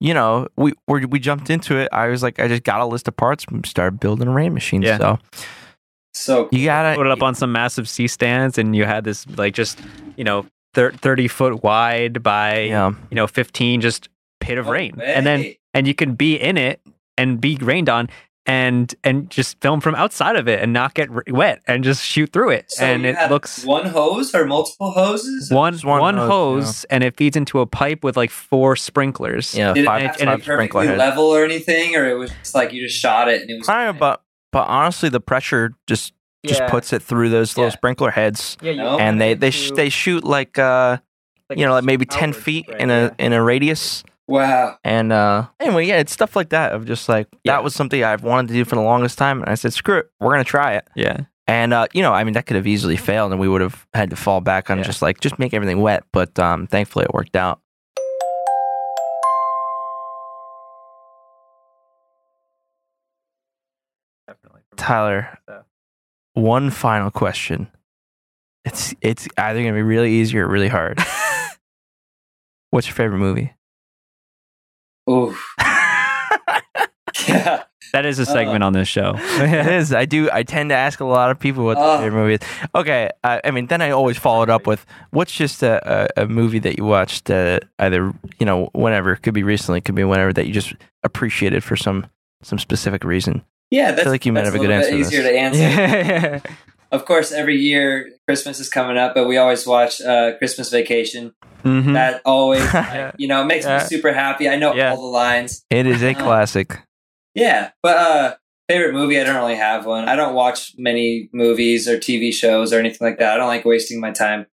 [0.00, 1.88] you know, we we we jumped into it.
[1.92, 4.54] I was like, I just got a list of parts, and started building a rain
[4.54, 4.82] machine.
[4.82, 4.98] Yeah.
[4.98, 5.18] So
[6.14, 9.26] so you gotta Put it up on some massive C stands, and you had this
[9.36, 9.80] like just
[10.16, 12.92] you know thir- thirty foot wide by yeah.
[13.10, 14.08] you know fifteen just
[14.40, 16.80] pit of No rain, and then and you can be in it
[17.18, 18.08] and be rained on.
[18.46, 22.30] And and just film from outside of it and not get wet and just shoot
[22.30, 25.50] through it So and you it had looks one hose or multiple hoses.
[25.50, 26.28] one Just one one hose,
[26.66, 29.54] hose, and it feeds into a pipe with like four sprinklers.
[29.54, 32.06] Yeah, Did it five, have to and be five sprinkler perfectly level or anything, or
[32.06, 34.22] it was just like you just shot it and it was Kind of, but
[34.52, 36.12] but honestly, the pressure just
[36.44, 36.68] just Yeah.
[36.68, 37.76] puts it through those little Yeah.
[37.76, 38.98] sprinkler heads, Yeah, No.
[38.98, 40.98] and they they sh- they shoot like uh
[41.56, 44.04] you know like maybe ten feet in a in a radius.
[44.28, 44.78] Wow.
[44.84, 47.52] And uh anyway, yeah, it's stuff like that of just like Yeah.
[47.54, 49.98] that was something I've wanted to do for the longest time, and I said, screw
[49.98, 50.86] it, we're gonna try it.
[50.94, 51.20] yeah.
[51.46, 53.86] And uh, you know, I mean, that could have easily failed, and we would have
[53.92, 54.84] had to fall back on Yeah.
[54.84, 56.04] just like just make everything wet.
[56.10, 57.60] But um, thankfully, it worked out.
[64.76, 65.38] Tyler,
[66.34, 67.68] one final question.
[68.64, 70.98] It's it's either gonna be really easy or really hard.
[72.70, 73.52] What's your favorite movie?
[75.10, 75.36] Ooh.
[77.28, 77.64] yeah.
[77.92, 79.14] That is a segment on this show.
[79.18, 79.92] it is.
[79.92, 80.28] I do.
[80.32, 81.98] I tend to ask a lot of people what their Oh.
[82.00, 82.40] favorite movie is.
[82.74, 83.08] Okay.
[83.22, 86.26] Uh, I mean, then I always follow it up with what's just a, a, a
[86.26, 89.94] movie that you watched uh, either you know whenever it could be recently, it could
[89.94, 90.74] be whenever that you just
[91.04, 92.06] appreciated for some
[92.42, 93.44] some specific reason.
[93.70, 95.30] Yeah, that's, like you might have a good answer bit to easier this.
[95.30, 95.58] to answer.
[95.60, 96.40] yeah.
[96.94, 101.34] Of course, every year Christmas is coming up, but we always watch uh, Christmas Vacation.
[101.64, 101.94] Mhm.
[101.94, 103.10] That always, Yeah.
[103.18, 103.78] you know, it makes Yeah.
[103.78, 104.48] me super happy.
[104.48, 104.90] I know Yeah.
[104.92, 105.64] all the lines.
[105.70, 106.78] It is a Uh, classic.
[107.34, 108.34] Yeah, but uh,
[108.68, 110.08] favorite movie, I don't really have one.
[110.08, 113.32] I don't watch many movies or TV shows or anything like that.
[113.34, 114.46] I don't like wasting my time.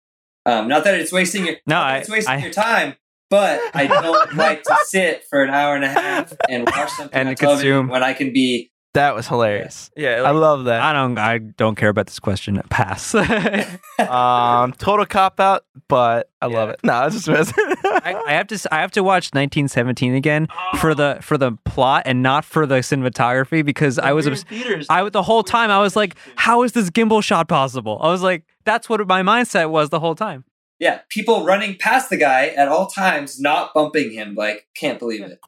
[0.47, 2.95] Um, not that it's wasting your No, I- it's wasting I- your time,
[3.31, 7.19] but I don't like to sit for an hour and a half and watch something
[7.29, 7.89] And consume.
[7.89, 8.71] when I can be.
[8.99, 9.91] That was hilarious.
[9.97, 10.81] Yeah, I love that.
[10.83, 11.17] I don't.
[11.19, 12.61] I don't care about this question.
[12.69, 13.15] Pass.
[13.99, 16.79] Um, total cop out, but I love it.
[16.85, 18.55] No, it's just I, I have to.
[18.55, 20.47] s- I have to watch 1917 again
[20.79, 24.27] for the for the plot and not for the cinematography because I was.
[24.29, 24.45] obs-
[24.89, 27.99] I the whole time I was like, how is this gimbal shot possible?
[28.01, 30.45] I was like, that's what my mindset was the whole time.
[30.79, 34.37] Yeah, people running past the guy at all times, not bumping him.
[34.37, 35.41] Like, can't believe it.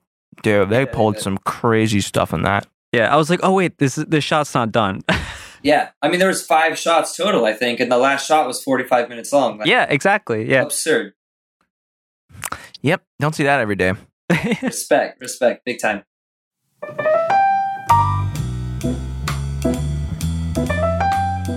[0.43, 0.71] dude.
[0.71, 1.23] They Yeah, pulled yeah.
[1.23, 2.67] some crazy stuff in that.
[2.93, 5.03] Yeah, I was like, oh wait, this is this shot's not done.
[5.63, 8.65] Yeah, I mean, there was five shots total, I think, and the last shot was
[8.65, 9.59] forty-five minutes long.
[9.59, 10.51] Like, yeah, exactly.
[10.51, 11.13] Yeah, absurd.
[12.81, 13.93] Yep, don't see that every day.
[14.63, 16.05] respect, respect, big time.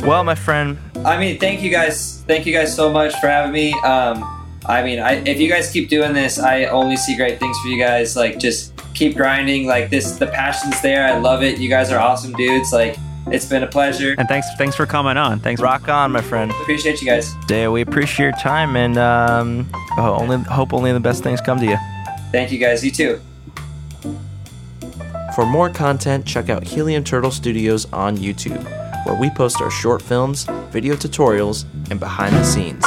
[0.06, 2.24] Well, my friend, I mean, thank you guys.
[2.28, 3.72] Thank you guys so much for having me.
[3.86, 4.22] Um,
[4.66, 7.70] I mean, I, if you guys keep doing this, I only see great things for
[7.70, 8.18] you guys.
[8.18, 8.73] Like, just
[9.04, 9.68] keep grinding.
[9.68, 11.06] Like this, the passion's there.
[11.06, 11.60] I love it.
[11.60, 12.72] You guys are awesome dudes.
[12.72, 12.98] Like,
[13.28, 14.16] it's been a pleasure.
[14.18, 15.40] And thanks, thanks for coming on.
[15.40, 15.62] Thanks.
[15.62, 16.52] rock on, my friend.
[16.52, 17.34] Appreciate you guys.
[17.48, 21.60] Dale, we appreciate your time and um, oh, only hope only the best things come
[21.60, 21.78] to you.
[22.32, 22.84] Thank you guys.
[22.84, 23.22] You too.
[25.36, 28.64] For more content, check out Helium Turtle Studios on YouTube,
[29.06, 32.86] where we post our short films, video tutorials, and behind the scenes.